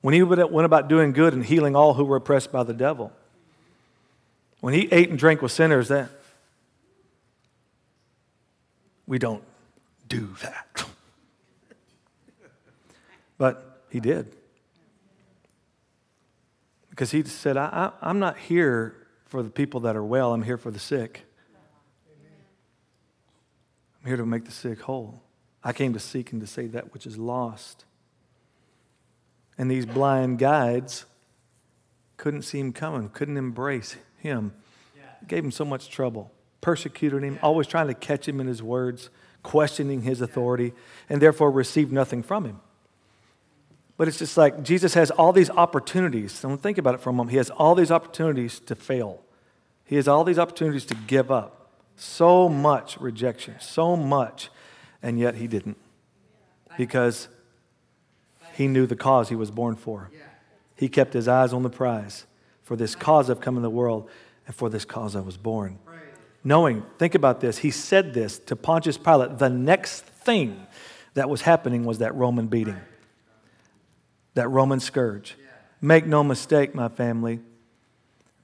When 0.00 0.14
he 0.14 0.22
went 0.22 0.64
about 0.64 0.88
doing 0.88 1.12
good 1.12 1.32
and 1.32 1.44
healing 1.44 1.76
all 1.76 1.94
who 1.94 2.04
were 2.04 2.16
oppressed 2.16 2.50
by 2.50 2.64
the 2.64 2.74
devil, 2.74 3.12
when 4.60 4.74
he 4.74 4.88
ate 4.90 5.10
and 5.10 5.18
drank 5.18 5.42
with 5.42 5.52
sinners, 5.52 5.88
that 5.88 6.08
we 9.06 9.18
don't 9.18 9.42
do 10.08 10.34
that. 10.42 10.84
but 13.38 13.82
he 13.90 14.00
did. 14.00 14.34
Because 16.90 17.10
he 17.10 17.22
said, 17.24 17.56
I, 17.56 17.92
am 18.02 18.18
not 18.18 18.38
here 18.38 18.94
for 19.26 19.42
the 19.42 19.50
people 19.50 19.80
that 19.80 19.96
are 19.96 20.04
well, 20.04 20.32
I'm 20.32 20.42
here 20.42 20.58
for 20.58 20.70
the 20.70 20.78
sick. 20.78 21.24
I'm 24.00 24.08
here 24.08 24.16
to 24.16 24.26
make 24.26 24.44
the 24.44 24.52
sick 24.52 24.80
whole. 24.82 25.22
I 25.64 25.72
came 25.72 25.92
to 25.92 26.00
seek 26.00 26.32
and 26.32 26.40
to 26.40 26.46
save 26.46 26.72
that 26.72 26.92
which 26.92 27.06
is 27.06 27.16
lost. 27.18 27.84
And 29.56 29.70
these 29.70 29.86
blind 29.86 30.38
guides 30.38 31.04
couldn't 32.16 32.42
see 32.42 32.58
him 32.58 32.72
coming, 32.72 33.08
couldn't 33.08 33.36
embrace 33.36 33.96
him. 34.18 34.52
It 35.20 35.28
gave 35.28 35.44
him 35.44 35.50
so 35.50 35.64
much 35.64 35.88
trouble, 35.88 36.32
persecuted 36.60 37.22
him, 37.22 37.38
always 37.42 37.66
trying 37.66 37.86
to 37.88 37.94
catch 37.94 38.26
him 38.26 38.40
in 38.40 38.46
his 38.46 38.62
words, 38.62 39.10
questioning 39.42 40.02
his 40.02 40.20
authority, 40.20 40.72
and 41.08 41.20
therefore 41.20 41.50
received 41.50 41.92
nothing 41.92 42.22
from 42.22 42.44
him. 42.44 42.60
But 43.96 44.08
it's 44.08 44.18
just 44.18 44.36
like 44.36 44.62
Jesus 44.62 44.94
has 44.94 45.10
all 45.12 45.32
these 45.32 45.50
opportunities. 45.50 46.40
Don't 46.40 46.60
think 46.60 46.78
about 46.78 46.94
it 46.94 47.00
for 47.00 47.10
a 47.10 47.12
moment. 47.12 47.30
He 47.30 47.36
has 47.36 47.50
all 47.50 47.74
these 47.74 47.90
opportunities 47.92 48.58
to 48.60 48.74
fail. 48.74 49.22
He 49.84 49.96
has 49.96 50.08
all 50.08 50.24
these 50.24 50.38
opportunities 50.38 50.84
to 50.86 50.94
give 50.94 51.30
up. 51.30 51.70
So 51.94 52.48
much 52.48 52.98
rejection, 52.98 53.56
so 53.60 53.94
much 53.96 54.50
and 55.02 55.18
yet 55.18 55.34
he 55.34 55.46
didn't 55.46 55.76
because 56.76 57.28
he 58.54 58.68
knew 58.68 58.86
the 58.86 58.96
cause 58.96 59.28
he 59.28 59.34
was 59.34 59.50
born 59.50 59.76
for. 59.76 60.10
He 60.76 60.88
kept 60.88 61.12
his 61.12 61.28
eyes 61.28 61.52
on 61.52 61.62
the 61.62 61.70
prize. 61.70 62.26
For 62.62 62.76
this 62.76 62.94
cause 62.94 63.28
I've 63.28 63.40
come 63.40 63.56
in 63.56 63.62
the 63.62 63.70
world, 63.70 64.08
and 64.46 64.54
for 64.54 64.70
this 64.70 64.84
cause 64.84 65.16
I 65.16 65.20
was 65.20 65.36
born. 65.36 65.78
Knowing, 66.44 66.84
think 66.98 67.14
about 67.14 67.40
this, 67.40 67.58
he 67.58 67.70
said 67.70 68.14
this 68.14 68.38
to 68.38 68.56
Pontius 68.56 68.98
Pilate. 68.98 69.38
The 69.38 69.48
next 69.48 70.04
thing 70.04 70.66
that 71.14 71.28
was 71.28 71.42
happening 71.42 71.84
was 71.84 71.98
that 71.98 72.14
Roman 72.14 72.46
beating, 72.48 72.80
that 74.34 74.48
Roman 74.48 74.80
scourge. 74.80 75.36
Make 75.80 76.06
no 76.06 76.24
mistake, 76.24 76.74
my 76.74 76.88
family. 76.88 77.40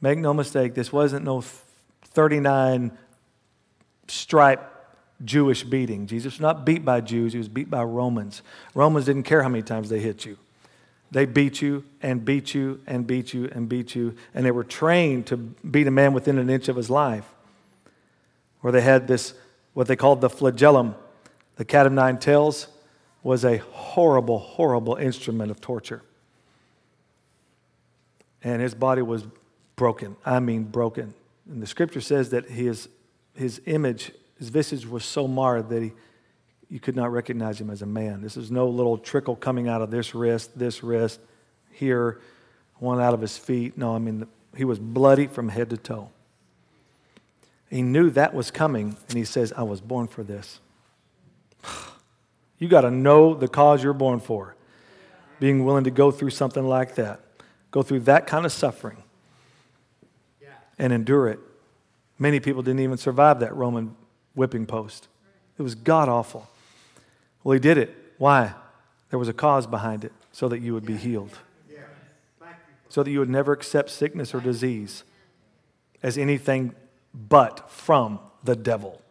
Make 0.00 0.18
no 0.18 0.32
mistake, 0.32 0.74
this 0.74 0.92
wasn't 0.92 1.24
no 1.24 1.42
39 2.02 2.96
stripe 4.06 4.77
Jewish 5.24 5.64
beating. 5.64 6.06
Jesus 6.06 6.34
was 6.34 6.40
not 6.40 6.64
beat 6.64 6.84
by 6.84 7.00
Jews, 7.00 7.32
he 7.32 7.38
was 7.38 7.48
beat 7.48 7.70
by 7.70 7.82
Romans. 7.82 8.42
Romans 8.74 9.06
didn't 9.06 9.24
care 9.24 9.42
how 9.42 9.48
many 9.48 9.62
times 9.62 9.88
they 9.88 10.00
hit 10.00 10.24
you. 10.24 10.38
They 11.10 11.24
beat 11.24 11.62
you 11.62 11.84
and 12.02 12.24
beat 12.24 12.54
you 12.54 12.80
and 12.86 13.06
beat 13.06 13.32
you 13.32 13.48
and 13.52 13.68
beat 13.68 13.94
you, 13.94 14.14
and 14.34 14.44
they 14.44 14.50
were 14.50 14.64
trained 14.64 15.26
to 15.28 15.36
beat 15.36 15.86
a 15.86 15.90
man 15.90 16.12
within 16.12 16.38
an 16.38 16.50
inch 16.50 16.68
of 16.68 16.76
his 16.76 16.90
life. 16.90 17.24
Where 18.60 18.72
they 18.72 18.82
had 18.82 19.08
this, 19.08 19.34
what 19.72 19.86
they 19.86 19.96
called 19.96 20.20
the 20.20 20.28
flagellum, 20.28 20.94
the 21.56 21.64
cat 21.64 21.86
of 21.86 21.92
nine 21.92 22.18
tails, 22.18 22.68
was 23.22 23.44
a 23.44 23.56
horrible, 23.58 24.38
horrible 24.38 24.96
instrument 24.96 25.50
of 25.50 25.60
torture. 25.60 26.02
And 28.42 28.62
his 28.62 28.74
body 28.74 29.02
was 29.02 29.24
broken. 29.76 30.16
I 30.24 30.40
mean, 30.40 30.64
broken. 30.64 31.14
And 31.48 31.62
the 31.62 31.66
scripture 31.66 32.00
says 32.00 32.30
that 32.30 32.50
his, 32.50 32.88
his 33.34 33.60
image 33.66 34.12
his 34.38 34.48
visage 34.48 34.86
was 34.86 35.04
so 35.04 35.26
marred 35.26 35.68
that 35.70 35.82
he, 35.82 35.92
you 36.68 36.80
could 36.80 36.96
not 36.96 37.12
recognize 37.12 37.60
him 37.60 37.70
as 37.70 37.82
a 37.82 37.86
man. 37.86 38.20
This 38.20 38.36
is 38.36 38.50
no 38.50 38.68
little 38.68 38.98
trickle 38.98 39.36
coming 39.36 39.68
out 39.68 39.82
of 39.82 39.90
this 39.90 40.14
wrist, 40.14 40.56
this 40.58 40.82
wrist, 40.82 41.20
here, 41.72 42.20
one 42.78 43.00
out 43.00 43.14
of 43.14 43.20
his 43.20 43.36
feet. 43.36 43.76
No, 43.76 43.94
I 43.94 43.98
mean, 43.98 44.26
he 44.56 44.64
was 44.64 44.78
bloody 44.78 45.26
from 45.26 45.48
head 45.48 45.70
to 45.70 45.76
toe. 45.76 46.10
He 47.68 47.82
knew 47.82 48.10
that 48.10 48.32
was 48.32 48.50
coming, 48.50 48.96
and 49.08 49.18
he 49.18 49.24
says, 49.24 49.52
I 49.56 49.62
was 49.62 49.80
born 49.80 50.06
for 50.06 50.22
this. 50.22 50.60
You 52.60 52.66
got 52.66 52.80
to 52.80 52.90
know 52.90 53.34
the 53.34 53.46
cause 53.46 53.84
you're 53.84 53.92
born 53.92 54.18
for. 54.18 54.56
Being 55.38 55.64
willing 55.64 55.84
to 55.84 55.92
go 55.92 56.10
through 56.10 56.30
something 56.30 56.66
like 56.66 56.96
that, 56.96 57.20
go 57.70 57.82
through 57.82 58.00
that 58.00 58.26
kind 58.26 58.44
of 58.44 58.50
suffering, 58.50 59.00
and 60.76 60.92
endure 60.92 61.28
it. 61.28 61.38
Many 62.18 62.40
people 62.40 62.62
didn't 62.62 62.80
even 62.80 62.98
survive 62.98 63.38
that 63.40 63.54
Roman 63.54 63.94
whipping 64.38 64.64
post. 64.64 65.08
It 65.58 65.62
was 65.62 65.74
god 65.74 66.08
awful. 66.08 66.48
Well, 67.42 67.52
he 67.52 67.58
did 67.58 67.76
it. 67.76 67.94
Why? 68.16 68.54
There 69.10 69.18
was 69.18 69.28
a 69.28 69.32
cause 69.32 69.66
behind 69.66 70.04
it 70.04 70.12
so 70.32 70.48
that 70.48 70.60
you 70.60 70.72
would 70.72 70.86
be 70.86 70.96
healed, 70.96 71.36
so 72.88 73.02
that 73.02 73.10
you 73.10 73.18
would 73.18 73.28
never 73.28 73.52
accept 73.52 73.90
sickness 73.90 74.34
or 74.34 74.40
disease 74.40 75.02
as 76.02 76.16
anything 76.16 76.74
but 77.12 77.68
from 77.68 78.20
the 78.44 78.54
devil, 78.54 79.02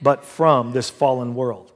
but 0.00 0.24
from 0.24 0.72
this 0.72 0.88
fallen 0.88 1.34
world. 1.34 1.72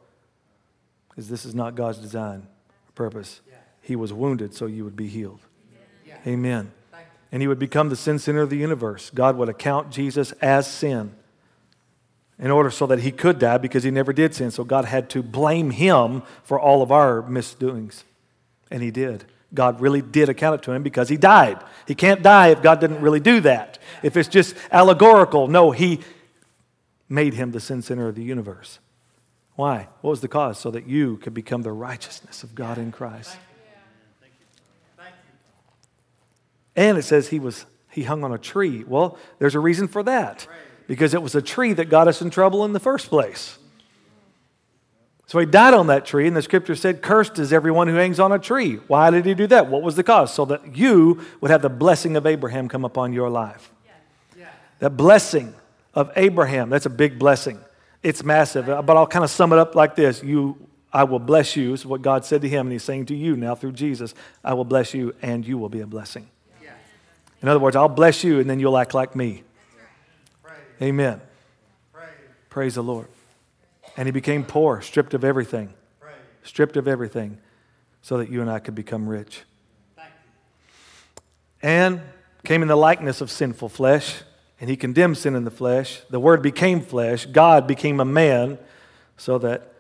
Because 1.09 1.29
this 1.29 1.45
is 1.45 1.55
not 1.55 1.75
God's 1.75 1.99
design 1.99 2.47
or 2.89 2.93
purpose. 2.95 3.41
He 3.81 3.97
was 3.97 4.13
wounded 4.13 4.55
so 4.55 4.67
you 4.67 4.85
would 4.85 4.97
be 4.97 5.09
healed. 5.09 5.41
Amen. 6.27 6.71
And 7.33 7.43
he 7.43 7.49
would 7.49 7.59
become 7.59 7.89
the 7.89 7.97
sin 7.97 8.19
center 8.19 8.43
of 8.43 8.51
the 8.51 8.57
universe. 8.57 9.11
God 9.11 9.37
would 9.37 9.49
account 9.49 9.91
Jesus 9.91 10.33
as 10.33 10.71
sin 10.71 11.17
in 12.43 12.51
order 12.51 12.71
so 12.71 12.87
that 12.89 12.99
he 12.99 13.13
could 13.13 13.39
die 13.39 13.57
because 13.57 13.85
he 13.85 13.91
never 13.93 14.13
did 14.13 14.35
sin. 14.35 14.51
So 14.51 14.65
God 14.65 14.85
had 14.85 15.09
to 15.11 15.23
blame 15.23 15.71
him 15.71 16.25
for 16.43 16.59
all 16.59 16.83
of 16.83 16.91
our 16.91 17.23
misdoings. 17.23 18.05
And 18.69 18.83
he 18.83 18.91
did. 18.91 19.25
God 19.55 19.81
really 19.81 20.03
did 20.03 20.29
account 20.29 20.57
it 20.57 20.65
to 20.65 20.73
him 20.73 20.83
because 20.83 21.09
he 21.09 21.17
died. 21.17 21.63
He 21.87 21.95
can't 21.95 22.21
die 22.21 22.49
if 22.49 22.61
God 22.61 22.81
didn't 22.81 23.01
really 23.01 23.21
do 23.21 23.41
that. 23.43 23.79
If 24.03 24.17
it's 24.17 24.29
just 24.29 24.57
allegorical, 24.73 25.47
no, 25.47 25.71
he 25.71 26.01
made 27.09 27.35
him 27.35 27.53
the 27.53 27.61
sin 27.61 27.81
center 27.81 28.09
of 28.09 28.17
the 28.17 28.25
universe. 28.25 28.81
Why? 29.55 29.87
What 30.01 30.11
was 30.11 30.21
the 30.21 30.29
cause? 30.29 30.59
So 30.59 30.73
that 30.73 30.89
you 30.89 31.19
could 31.19 31.35
become 31.35 31.63
the 31.63 31.71
righteousness 31.71 32.43
of 32.43 32.57
God 32.57 32.77
in 32.77 32.91
Christ. 32.91 33.37
And 36.75 36.99
it 36.99 37.03
says 37.03 37.29
he 37.29 37.39
was 37.39 37.67
he 37.91 38.03
hung 38.05 38.25
on 38.25 38.33
a 38.33 38.39
tree. 38.39 38.83
Well, 38.85 39.19
there's 39.39 39.55
a 39.55 39.61
reason 39.61 39.87
for 39.87 40.03
that. 40.03 40.49
Because 40.87 41.15
it 41.15 41.23
was 41.23 41.35
a 41.35 41.43
tree 41.43 41.73
that 41.75 41.89
got 41.89 42.09
us 42.09 42.23
in 42.23 42.31
trouble 42.31 42.65
in 42.65 42.73
the 42.73 42.81
first 42.81 43.09
place. 43.09 43.59
So 45.27 45.39
he 45.39 45.47
died 45.47 45.73
on 45.73 45.87
that 45.87 46.05
tree, 46.05 46.27
and 46.27 46.37
the 46.37 46.43
scripture 46.43 46.75
said, 46.75 47.01
Cursed 47.01 47.39
is 47.39 47.55
everyone 47.55 47.89
who 47.89 47.95
hangs 47.95 48.21
on 48.21 48.33
a 48.33 48.39
tree. 48.39 48.75
Why 48.87 49.11
did 49.11 49.25
he 49.25 49.33
do 49.33 49.47
that? 49.47 49.69
What 49.69 49.81
was 49.81 49.97
the 49.97 50.03
cause? 50.03 50.35
So 50.35 50.45
that 50.45 50.77
you 50.77 51.23
would 51.41 51.51
have 51.51 51.63
the 51.63 51.71
blessing 51.71 52.17
of 52.17 52.27
Abraham 52.27 52.69
come 52.69 52.85
upon 52.85 53.15
your 53.15 53.31
life. 53.31 53.73
That 54.81 54.91
blessing 54.91 55.55
of 55.95 56.11
Abraham, 56.17 56.69
that's 56.69 56.87
a 56.87 56.91
big 56.91 57.19
blessing. 57.19 57.59
It's 58.03 58.23
massive. 58.23 58.67
But 58.67 58.91
I'll 58.91 59.07
kind 59.07 59.25
of 59.25 59.31
sum 59.31 59.53
it 59.53 59.59
up 59.59 59.75
like 59.75 59.97
this 59.97 60.23
You, 60.23 60.59
I 60.93 61.05
will 61.05 61.19
bless 61.19 61.57
you, 61.57 61.73
is 61.73 61.87
what 61.87 62.03
God 62.03 62.27
said 62.27 62.43
to 62.43 62.49
him, 62.49 62.67
and 62.67 62.73
he's 62.73 62.83
saying 62.83 63.07
to 63.07 63.15
you 63.15 63.35
now 63.35 63.55
through 63.55 63.73
Jesus, 63.73 64.15
I 64.45 64.53
will 64.53 64.65
bless 64.67 64.93
you, 64.93 65.15
and 65.23 65.47
you 65.47 65.57
will 65.57 65.71
be 65.71 65.81
a 65.81 65.87
blessing. 65.87 66.29
In 67.41 67.49
other 67.49 67.59
words, 67.59 67.75
I'll 67.75 67.89
bless 67.89 68.23
you, 68.23 68.39
and 68.39 68.51
then 68.51 68.61
you'll 68.61 68.77
act 68.77 68.93
like 68.93 69.17
me. 69.17 69.45
Amen. 70.83 71.21
Praise 72.51 72.75
the 72.75 72.83
Lord. 72.83 73.07
And 73.97 74.09
he 74.09 74.13
became 74.13 74.45
poor, 74.45 74.81
stripped 74.81 75.15
of 75.15 75.23
everything. 75.23 75.73
Stripped 76.43 76.77
of 76.77 76.89
everything 76.89 77.39
so 78.03 78.19
that 78.19 78.31
you 78.31 78.41
and 78.41 78.51
I 78.51 78.59
could 78.59 78.75
become 78.75 79.09
rich. 79.09 79.43
And 81.63 82.01
came 82.45 82.63
in 82.63 82.69
the 82.69 82.77
likeness 82.77 83.21
of 83.21 83.31
sinful 83.31 83.69
flesh, 83.69 84.23
and 84.61 84.69
he 84.69 84.77
condemned 84.77 85.19
sin 85.19 85.37
in 85.37 85.45
the 85.45 85.51
flesh. 85.53 86.03
The 86.11 86.19
word 86.19 86.43
became 86.43 86.81
flesh. 86.81 87.27
God 87.27 87.69
became 87.69 88.01
a 88.01 88.05
man 88.05 88.59
so 89.17 89.39
that 89.39 89.73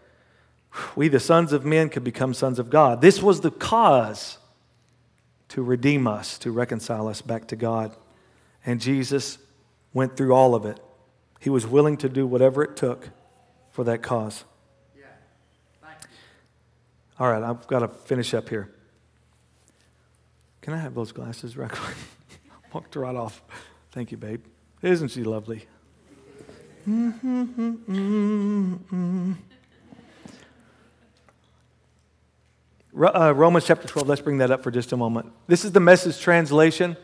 we, 0.94 1.08
the 1.08 1.18
sons 1.18 1.52
of 1.52 1.64
men, 1.64 1.88
could 1.88 2.04
become 2.04 2.32
sons 2.32 2.60
of 2.60 2.70
God. 2.70 3.00
This 3.00 3.20
was 3.20 3.40
the 3.40 3.50
cause 3.50 4.38
to 5.48 5.62
redeem 5.62 6.06
us, 6.06 6.38
to 6.38 6.52
reconcile 6.52 7.08
us 7.08 7.20
back 7.20 7.48
to 7.48 7.56
God. 7.56 7.96
And 8.64 8.80
Jesus 8.80 9.38
went 9.92 10.16
through 10.16 10.32
all 10.32 10.54
of 10.54 10.64
it. 10.64 10.78
He 11.42 11.50
was 11.50 11.66
willing 11.66 11.96
to 11.96 12.08
do 12.08 12.24
whatever 12.24 12.62
it 12.62 12.76
took 12.76 13.10
for 13.72 13.82
that 13.82 14.00
cause. 14.00 14.44
Yeah. 14.96 15.06
All 17.18 17.28
right, 17.28 17.42
I've 17.42 17.66
got 17.66 17.80
to 17.80 17.88
finish 17.88 18.32
up 18.32 18.48
here. 18.48 18.70
Can 20.60 20.72
I 20.72 20.78
have 20.78 20.94
those 20.94 21.10
glasses 21.10 21.56
right 21.56 21.68
quick? 21.68 21.96
Walked 22.72 22.94
right 22.94 23.16
off. 23.16 23.42
Thank 23.90 24.12
you, 24.12 24.18
babe. 24.18 24.44
Isn't 24.82 25.08
she 25.08 25.24
lovely? 25.24 25.66
Mm-hmm, 26.88 27.42
mm-hmm, 27.42 28.74
mm-hmm. 28.74 29.32
Uh, 33.04 33.32
Romans 33.32 33.64
chapter 33.66 33.88
12, 33.88 34.08
let's 34.08 34.20
bring 34.20 34.38
that 34.38 34.52
up 34.52 34.62
for 34.62 34.70
just 34.70 34.92
a 34.92 34.96
moment. 34.96 35.32
This 35.48 35.64
is 35.64 35.72
the 35.72 35.80
message 35.80 36.20
translation, 36.20 36.96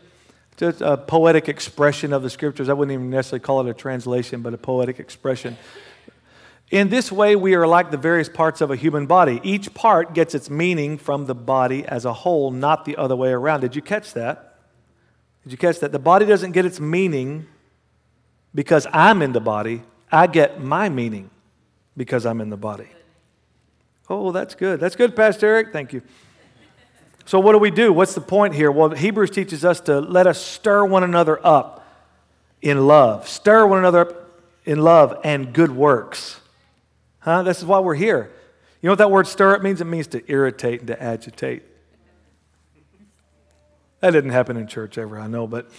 just 0.59 0.81
a 0.81 0.97
poetic 0.97 1.47
expression 1.47 2.11
of 2.11 2.21
the 2.21 2.29
scriptures. 2.29 2.67
I 2.67 2.73
wouldn't 2.73 2.93
even 2.93 3.09
necessarily 3.09 3.39
call 3.39 3.65
it 3.65 3.69
a 3.69 3.73
translation, 3.73 4.41
but 4.41 4.53
a 4.53 4.57
poetic 4.57 4.99
expression. 4.99 5.57
In 6.69 6.89
this 6.89 7.11
way, 7.11 7.35
we 7.35 7.55
are 7.55 7.65
like 7.65 7.91
the 7.91 7.97
various 7.97 8.27
parts 8.27 8.59
of 8.59 8.69
a 8.69 8.75
human 8.75 9.05
body. 9.05 9.39
Each 9.41 9.73
part 9.73 10.13
gets 10.13 10.35
its 10.35 10.49
meaning 10.49 10.97
from 10.97 11.25
the 11.25 11.33
body 11.33 11.85
as 11.85 12.03
a 12.03 12.11
whole, 12.11 12.51
not 12.51 12.83
the 12.83 12.97
other 12.97 13.15
way 13.15 13.31
around. 13.31 13.61
Did 13.61 13.75
you 13.75 13.81
catch 13.81 14.13
that? 14.13 14.57
Did 15.43 15.53
you 15.53 15.57
catch 15.57 15.79
that? 15.79 15.93
The 15.93 15.99
body 15.99 16.25
doesn't 16.25 16.51
get 16.51 16.65
its 16.65 16.79
meaning 16.79 17.47
because 18.53 18.85
I'm 18.91 19.21
in 19.21 19.31
the 19.31 19.39
body, 19.39 19.83
I 20.11 20.27
get 20.27 20.61
my 20.61 20.89
meaning 20.89 21.29
because 21.95 22.25
I'm 22.25 22.41
in 22.41 22.49
the 22.49 22.57
body. 22.57 22.89
Oh, 24.09 24.31
that's 24.31 24.55
good. 24.55 24.79
That's 24.79 24.95
good, 24.95 25.15
Pastor 25.15 25.47
Eric. 25.47 25.71
Thank 25.71 25.93
you. 25.93 26.01
So, 27.29 27.39
what 27.39 27.51
do 27.51 27.59
we 27.59 27.69
do? 27.69 27.93
What's 27.93 28.15
the 28.15 28.21
point 28.21 28.55
here? 28.55 28.71
Well, 28.71 28.89
Hebrews 28.89 29.29
teaches 29.29 29.63
us 29.63 29.81
to 29.81 29.99
let 29.99 30.25
us 30.25 30.43
stir 30.43 30.83
one 30.83 31.03
another 31.03 31.39
up 31.45 31.85
in 32.59 32.87
love. 32.87 33.29
Stir 33.29 33.67
one 33.67 33.77
another 33.77 33.99
up 33.99 34.31
in 34.65 34.79
love 34.79 35.15
and 35.23 35.53
good 35.53 35.69
works. 35.69 36.41
Huh? 37.19 37.43
This 37.43 37.59
is 37.59 37.65
why 37.65 37.81
we're 37.81 37.93
here. 37.93 38.31
You 38.81 38.87
know 38.87 38.93
what 38.93 38.97
that 38.97 39.11
word 39.11 39.27
stir 39.27 39.53
up 39.53 39.61
means? 39.61 39.79
It 39.79 39.85
means 39.85 40.07
to 40.07 40.23
irritate 40.25 40.79
and 40.79 40.87
to 40.87 40.99
agitate. 40.99 41.61
That 43.99 44.09
didn't 44.09 44.31
happen 44.31 44.57
in 44.57 44.65
church 44.65 44.97
ever, 44.97 45.19
I 45.19 45.27
know, 45.27 45.45
but 45.45 45.69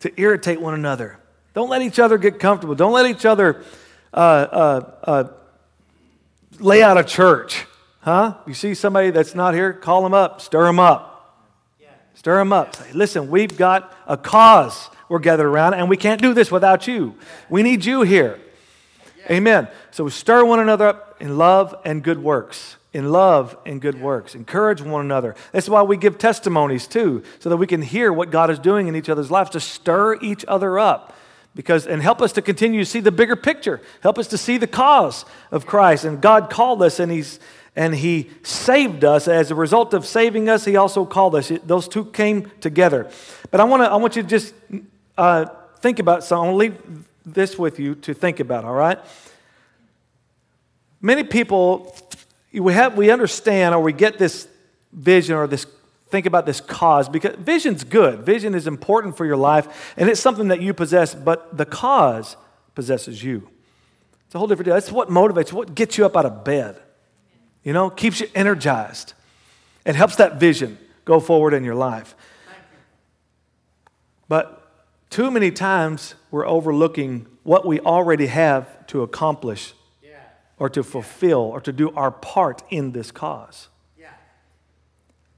to 0.00 0.20
irritate 0.20 0.60
one 0.60 0.74
another. 0.74 1.20
Don't 1.54 1.70
let 1.70 1.80
each 1.80 2.00
other 2.00 2.18
get 2.18 2.40
comfortable. 2.40 2.74
Don't 2.74 2.92
let 2.92 3.06
each 3.06 3.24
other 3.24 3.62
uh, 4.12 4.16
uh, 4.16 4.94
uh, 5.04 5.24
lay 6.58 6.82
out 6.82 6.98
a 6.98 7.04
church. 7.04 7.66
Huh? 8.08 8.36
You 8.46 8.54
see 8.54 8.72
somebody 8.72 9.10
that's 9.10 9.34
not 9.34 9.52
here, 9.52 9.70
call 9.70 10.02
them 10.02 10.14
up, 10.14 10.40
stir 10.40 10.64
them 10.64 10.80
up. 10.80 11.44
Stir 12.14 12.38
them 12.38 12.54
up. 12.54 12.74
Say, 12.74 12.90
listen, 12.94 13.28
we've 13.28 13.54
got 13.54 13.94
a 14.06 14.16
cause 14.16 14.88
we're 15.10 15.18
gathered 15.18 15.46
around, 15.46 15.74
and 15.74 15.90
we 15.90 15.98
can't 15.98 16.22
do 16.22 16.32
this 16.32 16.50
without 16.50 16.88
you. 16.88 17.16
We 17.50 17.62
need 17.62 17.84
you 17.84 18.00
here. 18.00 18.40
Amen. 19.30 19.68
So 19.90 20.08
stir 20.08 20.42
one 20.46 20.58
another 20.58 20.86
up 20.86 21.18
in 21.20 21.36
love 21.36 21.74
and 21.84 22.02
good 22.02 22.22
works. 22.22 22.76
In 22.94 23.12
love 23.12 23.58
and 23.66 23.78
good 23.78 24.00
works. 24.00 24.34
Encourage 24.34 24.80
one 24.80 25.04
another. 25.04 25.34
That's 25.52 25.68
why 25.68 25.82
we 25.82 25.98
give 25.98 26.16
testimonies 26.16 26.86
too, 26.86 27.22
so 27.40 27.50
that 27.50 27.58
we 27.58 27.66
can 27.66 27.82
hear 27.82 28.10
what 28.10 28.30
God 28.30 28.48
is 28.48 28.58
doing 28.58 28.88
in 28.88 28.96
each 28.96 29.10
other's 29.10 29.30
lives 29.30 29.50
to 29.50 29.60
stir 29.60 30.18
each 30.22 30.46
other 30.48 30.78
up 30.78 31.14
because 31.54 31.86
and 31.86 32.00
help 32.00 32.22
us 32.22 32.32
to 32.32 32.40
continue 32.40 32.80
to 32.80 32.86
see 32.86 33.00
the 33.00 33.10
bigger 33.10 33.34
picture 33.34 33.80
help 34.02 34.18
us 34.18 34.28
to 34.28 34.36
see 34.36 34.58
the 34.58 34.66
cause 34.66 35.24
of 35.50 35.64
christ 35.64 36.04
and 36.04 36.20
god 36.20 36.50
called 36.50 36.82
us 36.82 37.00
and 37.00 37.10
he's 37.10 37.40
and 37.78 37.94
he 37.94 38.28
saved 38.42 39.04
us 39.04 39.28
as 39.28 39.50
a 39.52 39.54
result 39.54 39.94
of 39.94 40.04
saving 40.04 40.48
us 40.48 40.64
he 40.64 40.76
also 40.76 41.06
called 41.06 41.34
us 41.34 41.50
those 41.64 41.86
two 41.86 42.04
came 42.06 42.50
together 42.60 43.08
but 43.50 43.60
i 43.60 43.64
want 43.64 43.82
to 43.82 43.86
i 43.86 43.96
want 43.96 44.16
you 44.16 44.22
to 44.22 44.28
just 44.28 44.52
uh, 45.16 45.46
think 45.78 45.98
about 45.98 46.24
so 46.24 46.36
i'm 46.36 46.52
going 46.52 46.52
to 46.52 46.58
leave 46.58 47.04
this 47.24 47.56
with 47.58 47.78
you 47.78 47.94
to 47.94 48.12
think 48.12 48.40
about 48.40 48.64
all 48.64 48.74
right 48.74 48.98
many 51.00 51.22
people 51.22 51.96
we 52.52 52.72
have 52.72 52.96
we 52.96 53.10
understand 53.10 53.74
or 53.74 53.80
we 53.80 53.92
get 53.92 54.18
this 54.18 54.48
vision 54.92 55.36
or 55.36 55.46
this 55.46 55.64
think 56.10 56.26
about 56.26 56.46
this 56.46 56.60
cause 56.60 57.08
because 57.08 57.36
vision's 57.36 57.84
good. 57.84 58.20
Vision 58.20 58.54
is 58.54 58.66
important 58.66 59.16
for 59.16 59.26
your 59.26 59.36
life 59.36 59.92
and 59.96 60.08
it's 60.08 60.20
something 60.20 60.48
that 60.48 60.60
you 60.60 60.72
possess, 60.72 61.14
but 61.14 61.56
the 61.56 61.66
cause 61.66 62.36
possesses 62.74 63.22
you. 63.22 63.48
It's 64.26 64.34
a 64.34 64.38
whole 64.38 64.46
different 64.46 64.66
deal. 64.66 64.74
That's 64.74 64.90
what 64.92 65.08
motivates, 65.10 65.52
what 65.52 65.74
gets 65.74 65.98
you 65.98 66.06
up 66.06 66.16
out 66.16 66.26
of 66.26 66.44
bed. 66.44 66.80
You 67.64 67.72
know, 67.72 67.90
keeps 67.90 68.20
you 68.20 68.28
energized. 68.34 69.14
It 69.84 69.94
helps 69.94 70.16
that 70.16 70.38
vision 70.38 70.78
go 71.04 71.20
forward 71.20 71.54
in 71.54 71.64
your 71.64 71.74
life. 71.74 72.14
But 74.28 74.70
too 75.10 75.30
many 75.30 75.50
times 75.50 76.14
we're 76.30 76.46
overlooking 76.46 77.26
what 77.42 77.66
we 77.66 77.80
already 77.80 78.26
have 78.26 78.86
to 78.88 79.02
accomplish 79.02 79.72
or 80.58 80.68
to 80.68 80.82
fulfill 80.82 81.40
or 81.40 81.60
to 81.60 81.72
do 81.72 81.90
our 81.94 82.10
part 82.10 82.62
in 82.70 82.92
this 82.92 83.10
cause. 83.10 83.68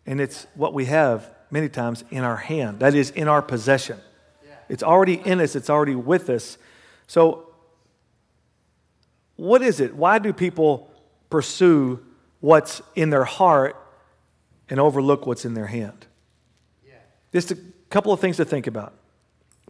And 0.06 0.20
it's 0.20 0.46
what 0.54 0.74
we 0.74 0.86
have 0.86 1.32
many 1.50 1.68
times 1.68 2.04
in 2.10 2.24
our 2.24 2.36
hand, 2.36 2.80
that 2.80 2.94
is, 2.94 3.10
in 3.10 3.28
our 3.28 3.42
possession. 3.42 3.98
It's 4.68 4.82
already 4.82 5.14
in 5.14 5.40
us, 5.40 5.54
it's 5.54 5.68
already 5.68 5.94
with 5.94 6.30
us. 6.30 6.56
So, 7.06 7.48
what 9.36 9.62
is 9.62 9.80
it? 9.80 9.94
Why 9.94 10.18
do 10.18 10.32
people 10.32 10.90
pursue 11.28 12.00
what's 12.40 12.82
in 12.94 13.10
their 13.10 13.24
heart 13.24 13.76
and 14.68 14.80
overlook 14.80 15.26
what's 15.26 15.44
in 15.44 15.54
their 15.54 15.66
hand? 15.66 16.06
Just 17.32 17.50
a 17.50 17.58
couple 17.90 18.12
of 18.12 18.20
things 18.20 18.36
to 18.38 18.44
think 18.44 18.66
about. 18.66 18.92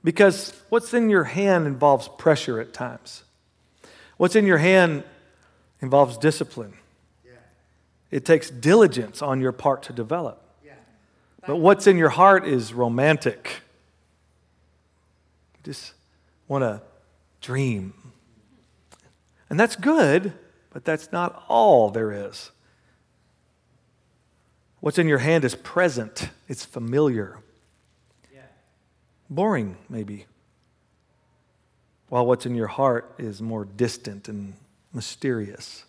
Because 0.03 0.55
what's 0.71 0.95
in 0.95 1.11
your 1.11 1.25
hand 1.25 1.67
involves 1.67 2.09
pressure 2.17 2.59
at 2.61 2.73
times. 2.73 3.23
What's 4.17 4.35
in 4.35 4.47
your 4.47 4.59
hand 4.59 5.05
involves 5.81 6.17
discipline. 6.17 6.75
It 8.11 8.25
takes 8.25 8.51
diligence 8.51 9.23
on 9.23 9.41
your 9.41 9.53
part 9.53 9.85
to 9.85 9.93
develop. 9.93 10.43
But 11.47 11.57
what's 11.57 11.87
in 11.87 11.97
your 11.97 12.09
heart 12.11 12.47
is 12.47 12.75
romantic. 12.75 13.63
You 15.55 15.73
just 15.73 15.93
want 16.49 16.63
to 16.63 16.83
dream. 17.41 17.95
And 19.49 19.59
that's 19.59 19.77
good, 19.77 20.33
but 20.71 20.85
that's 20.85 21.13
not 21.13 21.45
all 21.49 21.91
there 21.91 22.13
is. 22.13 22.51
What's 24.81 24.99
in 24.99 25.07
your 25.09 25.19
hand 25.19 25.45
is 25.45 25.55
present, 25.55 26.31
it's 26.49 26.65
familiar. 26.65 27.39
Yeah. 28.33 28.41
Boring, 29.29 29.77
maybe. 29.89 30.27
While 32.09 32.27
what's 32.27 32.47
in 32.47 32.55
your 32.55 32.67
heart 32.67 33.15
is 33.19 33.41
more 33.41 33.65
distant 33.65 34.29
and 34.29 34.55
mysterious. 34.93 35.85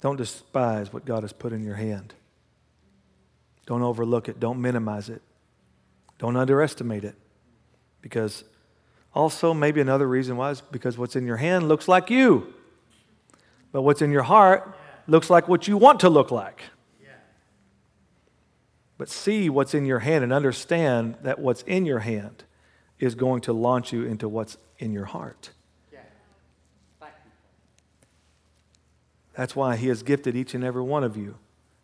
Don't 0.00 0.16
despise 0.16 0.92
what 0.92 1.04
God 1.04 1.22
has 1.22 1.32
put 1.32 1.52
in 1.52 1.62
your 1.62 1.76
hand. 1.76 2.12
Don't 3.66 3.82
overlook 3.82 4.28
it. 4.28 4.40
Don't 4.40 4.60
minimize 4.60 5.08
it. 5.08 5.22
Don't 6.18 6.36
underestimate 6.36 7.04
it. 7.04 7.14
Because 8.00 8.42
also, 9.14 9.54
maybe 9.54 9.80
another 9.80 10.08
reason 10.08 10.36
why 10.36 10.50
is 10.50 10.60
because 10.60 10.98
what's 10.98 11.14
in 11.14 11.26
your 11.26 11.36
hand 11.36 11.68
looks 11.68 11.86
like 11.86 12.10
you. 12.10 12.52
But 13.70 13.82
what's 13.82 14.02
in 14.02 14.10
your 14.10 14.24
heart 14.24 14.76
looks 15.12 15.28
like 15.28 15.46
what 15.46 15.68
you 15.68 15.76
want 15.76 16.00
to 16.00 16.08
look 16.08 16.30
like. 16.30 16.62
But 18.96 19.08
see 19.08 19.50
what's 19.50 19.74
in 19.74 19.84
your 19.84 19.98
hand 19.98 20.24
and 20.24 20.32
understand 20.32 21.16
that 21.22 21.38
what's 21.38 21.62
in 21.62 21.84
your 21.86 21.98
hand 21.98 22.44
is 22.98 23.14
going 23.14 23.42
to 23.42 23.52
launch 23.52 23.92
you 23.92 24.04
into 24.04 24.28
what's 24.28 24.56
in 24.78 24.92
your 24.92 25.04
heart. 25.04 25.50
That's 29.34 29.56
why 29.56 29.76
He 29.76 29.88
has 29.88 30.02
gifted 30.02 30.36
each 30.36 30.54
and 30.54 30.64
every 30.64 30.82
one 30.82 31.04
of 31.04 31.16
you. 31.16 31.36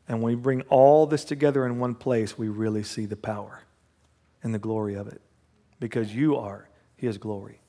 And 0.07 0.23
when 0.23 0.35
we 0.35 0.41
bring 0.41 0.63
all 0.63 1.07
this 1.07 1.25
together 1.25 1.67
in 1.67 1.79
one 1.79 1.95
place, 1.95 2.39
we 2.39 2.49
really 2.49 2.83
see 2.83 3.05
the 3.05 3.17
power 3.17 3.63
and 4.43 4.55
the 4.55 4.59
glory 4.59 4.95
of 4.95 5.09
it. 5.09 5.21
Because 5.81 6.15
you 6.15 6.37
are 6.37 6.69
His 6.97 7.19
glory. 7.19 7.61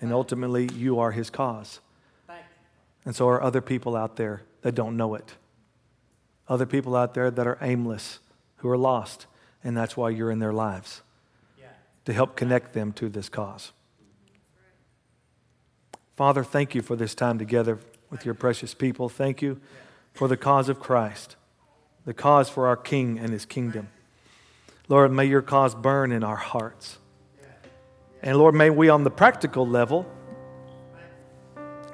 And 0.00 0.12
ultimately, 0.12 0.68
you 0.74 0.98
are 0.98 1.10
His 1.10 1.30
cause. 1.30 1.80
And 3.04 3.16
so 3.16 3.28
are 3.28 3.42
other 3.42 3.60
people 3.60 3.96
out 3.96 4.16
there 4.16 4.42
that 4.62 4.74
don't 4.74 4.96
know 4.96 5.14
it. 5.14 5.34
Other 6.48 6.66
people 6.66 6.96
out 6.96 7.14
there 7.14 7.30
that 7.30 7.46
are 7.46 7.58
aimless, 7.60 8.18
who 8.56 8.68
are 8.68 8.78
lost. 8.78 9.26
And 9.62 9.76
that's 9.76 9.96
why 9.96 10.10
you're 10.10 10.30
in 10.30 10.38
their 10.38 10.52
lives 10.52 11.02
to 12.06 12.12
help 12.12 12.34
connect 12.34 12.72
them 12.72 12.92
to 12.94 13.08
this 13.08 13.28
cause. 13.28 13.72
Father, 16.16 16.42
thank 16.42 16.74
you 16.74 16.82
for 16.82 16.96
this 16.96 17.14
time 17.14 17.38
together 17.38 17.78
with 18.10 18.24
your 18.24 18.34
precious 18.34 18.74
people. 18.74 19.08
Thank 19.08 19.42
you 19.42 19.60
for 20.12 20.26
the 20.26 20.36
cause 20.36 20.68
of 20.68 20.80
Christ, 20.80 21.36
the 22.04 22.14
cause 22.14 22.48
for 22.48 22.66
our 22.66 22.76
King 22.76 23.18
and 23.18 23.30
his 23.30 23.46
kingdom. 23.46 23.88
Lord, 24.88 25.12
may 25.12 25.26
your 25.26 25.42
cause 25.42 25.74
burn 25.74 26.10
in 26.10 26.24
our 26.24 26.36
hearts. 26.36 26.98
And 28.22 28.36
Lord, 28.36 28.54
may 28.54 28.70
we 28.70 28.88
on 28.88 29.04
the 29.04 29.10
practical 29.10 29.66
level 29.66 30.10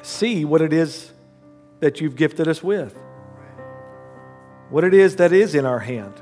see 0.02 0.44
what 0.44 0.62
it 0.62 0.72
is 0.72 1.12
that 1.80 2.00
you've 2.00 2.16
gifted 2.16 2.48
us 2.48 2.62
with, 2.62 2.98
what 4.70 4.84
it 4.84 4.94
is 4.94 5.16
that 5.16 5.32
is 5.32 5.54
in 5.54 5.66
our 5.66 5.80
hand, 5.80 6.14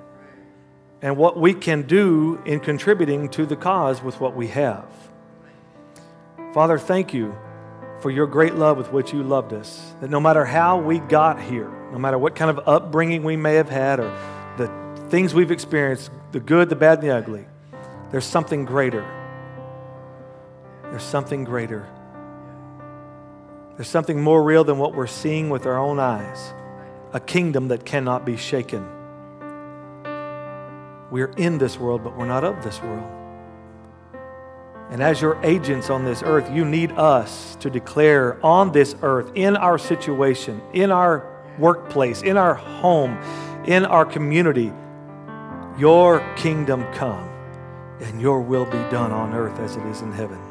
and 1.00 1.16
what 1.16 1.38
we 1.38 1.54
can 1.54 1.82
do 1.82 2.40
in 2.44 2.60
contributing 2.60 3.28
to 3.30 3.46
the 3.46 3.56
cause 3.56 4.02
with 4.02 4.20
what 4.20 4.34
we 4.34 4.48
have. 4.48 4.86
Father, 6.52 6.78
thank 6.78 7.12
you 7.12 7.34
for 8.00 8.10
your 8.10 8.26
great 8.26 8.54
love 8.54 8.76
with 8.76 8.92
which 8.92 9.12
you 9.12 9.22
loved 9.22 9.52
us. 9.52 9.94
That 10.00 10.10
no 10.10 10.20
matter 10.20 10.44
how 10.44 10.78
we 10.78 10.98
got 10.98 11.40
here, 11.40 11.70
no 11.90 11.98
matter 11.98 12.18
what 12.18 12.34
kind 12.34 12.50
of 12.50 12.60
upbringing 12.66 13.22
we 13.22 13.36
may 13.36 13.54
have 13.54 13.68
had 13.68 13.98
or 14.00 14.10
the 14.58 14.68
things 15.08 15.34
we've 15.34 15.50
experienced, 15.50 16.10
the 16.32 16.40
good, 16.40 16.68
the 16.68 16.76
bad, 16.76 16.98
and 16.98 17.08
the 17.08 17.16
ugly, 17.16 17.46
there's 18.10 18.24
something 18.24 18.64
greater. 18.64 19.04
There's 20.90 21.02
something 21.02 21.44
greater. 21.44 21.88
There's 23.76 23.88
something 23.88 24.20
more 24.22 24.42
real 24.42 24.64
than 24.64 24.78
what 24.78 24.94
we're 24.94 25.06
seeing 25.06 25.50
with 25.50 25.66
our 25.66 25.78
own 25.78 25.98
eyes 25.98 26.52
a 27.12 27.20
kingdom 27.20 27.68
that 27.68 27.84
cannot 27.84 28.24
be 28.24 28.36
shaken. 28.36 28.84
We're 31.12 31.32
in 31.36 31.58
this 31.58 31.78
world, 31.78 32.02
but 32.02 32.16
we're 32.16 32.26
not 32.26 32.42
of 32.42 32.64
this 32.64 32.82
world. 32.82 33.08
And 34.90 35.00
as 35.00 35.22
your 35.22 35.40
agents 35.44 35.90
on 35.90 36.04
this 36.04 36.24
earth, 36.24 36.50
you 36.52 36.64
need 36.64 36.90
us 36.92 37.56
to 37.60 37.70
declare 37.70 38.44
on 38.44 38.72
this 38.72 38.96
earth, 39.02 39.30
in 39.36 39.56
our 39.56 39.78
situation, 39.78 40.60
in 40.72 40.90
our 40.90 41.24
workplace, 41.58 42.22
in 42.22 42.36
our 42.36 42.54
home, 42.54 43.16
in 43.64 43.84
our 43.84 44.04
community, 44.04 44.72
your 45.78 46.20
kingdom 46.36 46.84
come 46.94 47.28
and 48.00 48.20
your 48.20 48.40
will 48.40 48.66
be 48.66 48.78
done 48.90 49.12
on 49.12 49.34
earth 49.34 49.58
as 49.60 49.76
it 49.76 49.86
is 49.86 50.02
in 50.02 50.12
heaven. 50.12 50.43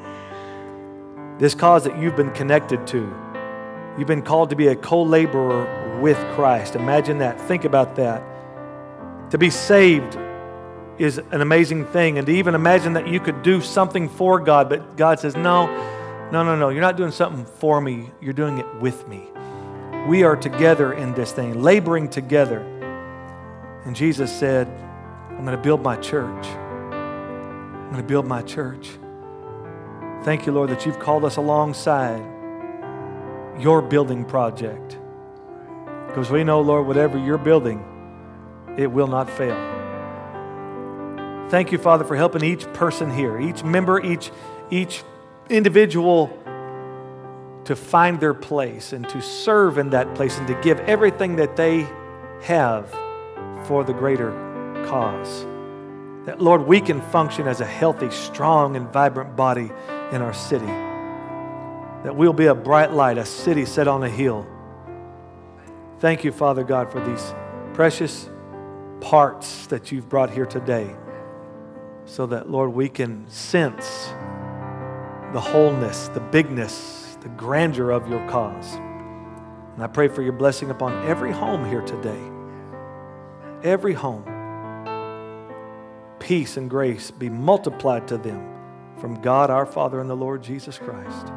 This 1.44 1.56
cause 1.56 1.84
that 1.84 1.98
you've 1.98 2.16
been 2.16 2.32
connected 2.32 2.88
to, 2.88 3.00
you've 3.98 4.08
been 4.08 4.22
called 4.22 4.52
to 4.52 4.56
be 4.56 4.68
a 4.68 4.78
co 4.78 5.04
laborer 5.04 6.00
with 6.00 6.16
Christ. 6.36 6.78
Imagine 6.78 7.18
that. 7.18 7.38
Think 7.38 7.66
about 7.66 7.98
that. 7.98 8.24
To 9.32 9.38
be 9.38 9.50
saved 9.50 10.18
is 10.98 11.18
an 11.18 11.42
amazing 11.42 11.86
thing. 11.88 12.18
And 12.18 12.26
to 12.28 12.34
even 12.34 12.56
imagine 12.56 12.94
that 12.94 13.10
you 13.10 13.20
could 13.20 13.44
do 13.44 13.60
something 13.60 14.08
for 14.08 14.40
God, 14.40 14.70
but 14.70 14.96
God 14.96 15.20
says, 15.20 15.36
no, 15.36 15.66
no, 16.32 16.46
no, 16.46 16.56
no, 16.56 16.70
you're 16.70 16.80
not 16.80 16.96
doing 16.96 17.12
something 17.12 17.44
for 17.44 17.82
me, 17.82 18.10
you're 18.22 18.32
doing 18.32 18.60
it 18.60 18.76
with 18.76 19.06
me. 19.10 19.28
We 20.08 20.24
are 20.24 20.38
together 20.38 20.94
in 20.94 21.14
this 21.14 21.34
thing, 21.34 21.62
laboring 21.62 22.08
together. 22.08 22.62
And 23.84 23.98
Jesus 23.98 24.32
said, 24.32 24.70
I'm 25.32 25.44
going 25.44 25.58
to 25.58 25.62
build 25.62 25.84
my 25.84 25.98
church. 25.98 26.46
I'm 26.46 27.90
going 27.90 28.02
to 28.02 28.08
build 28.08 28.28
my 28.28 28.44
church. 28.44 28.92
Thank 30.24 30.46
you, 30.46 30.54
Lord, 30.54 30.70
that 30.70 30.86
you've 30.86 31.00
called 31.00 31.26
us 31.26 31.36
alongside 31.36 32.24
your 33.60 33.82
building 33.82 34.24
project. 34.24 34.98
Because 36.08 36.32
we 36.32 36.46
know, 36.46 36.62
Lord, 36.62 36.88
whatever 36.88 37.18
you're 37.18 37.38
building, 37.38 37.84
it 38.78 38.88
will 38.88 39.08
not 39.08 39.30
fail. 39.30 39.58
Thank 41.50 41.74
you, 41.74 41.78
Father, 41.78 42.06
for 42.06 42.16
helping 42.16 42.42
each 42.42 42.72
person 42.74 43.14
here, 43.14 43.38
each 43.38 43.66
member, 43.66 44.00
each, 44.00 44.32
each 44.72 45.04
individual 45.50 46.28
to 47.66 47.76
find 47.76 48.20
their 48.20 48.34
place 48.34 48.94
and 48.94 49.08
to 49.10 49.22
serve 49.22 49.78
in 49.78 49.90
that 49.90 50.16
place 50.16 50.38
and 50.38 50.48
to 50.48 50.54
give 50.62 50.80
everything 50.82 51.36
that 51.36 51.58
they 51.58 51.86
have 52.44 52.90
for 53.66 53.84
the 53.84 53.94
greater 53.94 54.32
cause. 54.88 55.46
That, 56.26 56.42
Lord, 56.42 56.66
we 56.66 56.80
can 56.80 57.02
function 57.02 57.48
as 57.48 57.60
a 57.60 57.66
healthy, 57.66 58.10
strong, 58.10 58.78
and 58.78 58.88
vibrant 58.88 59.36
body 59.36 59.70
in 60.14 60.22
our 60.22 60.34
city. 60.34 60.66
That 62.04 62.16
we'll 62.16 62.34
be 62.34 62.46
a 62.46 62.56
bright 62.56 62.94
light, 62.94 63.18
a 63.18 63.26
city 63.26 63.66
set 63.66 63.88
on 63.88 64.04
a 64.04 64.10
hill. 64.10 64.46
Thank 66.00 66.24
you, 66.24 66.32
Father 66.32 66.64
God, 66.64 66.92
for 66.92 67.00
these 67.00 67.34
precious 67.74 68.30
parts 69.02 69.66
that 69.68 69.92
you've 69.92 70.08
brought 70.08 70.30
here 70.30 70.46
today 70.46 70.96
so 72.06 72.28
that, 72.28 72.50
Lord, 72.50 72.74
we 72.74 72.90
can 72.90 73.28
sense 73.30 74.08
the 75.34 75.42
wholeness, 75.42 76.10
the 76.10 76.20
bigness, 76.20 77.18
the 77.22 77.30
grandeur 77.30 77.90
of 77.90 78.08
your 78.08 78.26
cause. 78.30 78.76
And 78.76 79.82
I 79.84 79.88
pray 79.88 80.10
for 80.10 80.22
your 80.22 80.34
blessing 80.34 80.70
upon 80.70 81.08
every 81.08 81.32
home 81.32 81.68
here 81.68 81.82
today. 81.82 82.22
Every 83.64 83.94
home. 83.94 84.26
Peace 86.20 86.58
and 86.58 86.70
grace 86.70 87.10
be 87.10 87.30
multiplied 87.30 88.08
to 88.10 88.18
them 88.18 88.53
from 89.04 89.20
God 89.20 89.50
our 89.50 89.66
Father 89.66 90.00
and 90.00 90.10
the 90.10 90.16
Lord 90.16 90.42
Jesus 90.42 90.78
Christ. 90.78 91.28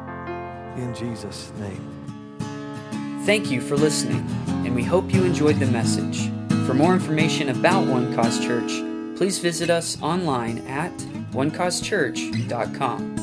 In 0.77 0.95
Jesus' 0.95 1.51
name. 1.59 3.25
Thank 3.25 3.51
you 3.51 3.59
for 3.59 3.75
listening, 3.75 4.25
and 4.65 4.73
we 4.73 4.83
hope 4.83 5.13
you 5.13 5.25
enjoyed 5.25 5.59
the 5.59 5.65
message. 5.65 6.29
For 6.65 6.73
more 6.73 6.93
information 6.93 7.49
about 7.49 7.85
One 7.85 8.15
Cause 8.15 8.39
Church, 8.39 8.71
please 9.17 9.39
visit 9.39 9.69
us 9.69 10.01
online 10.01 10.59
at 10.59 10.97
onecausechurch.com. 11.33 13.16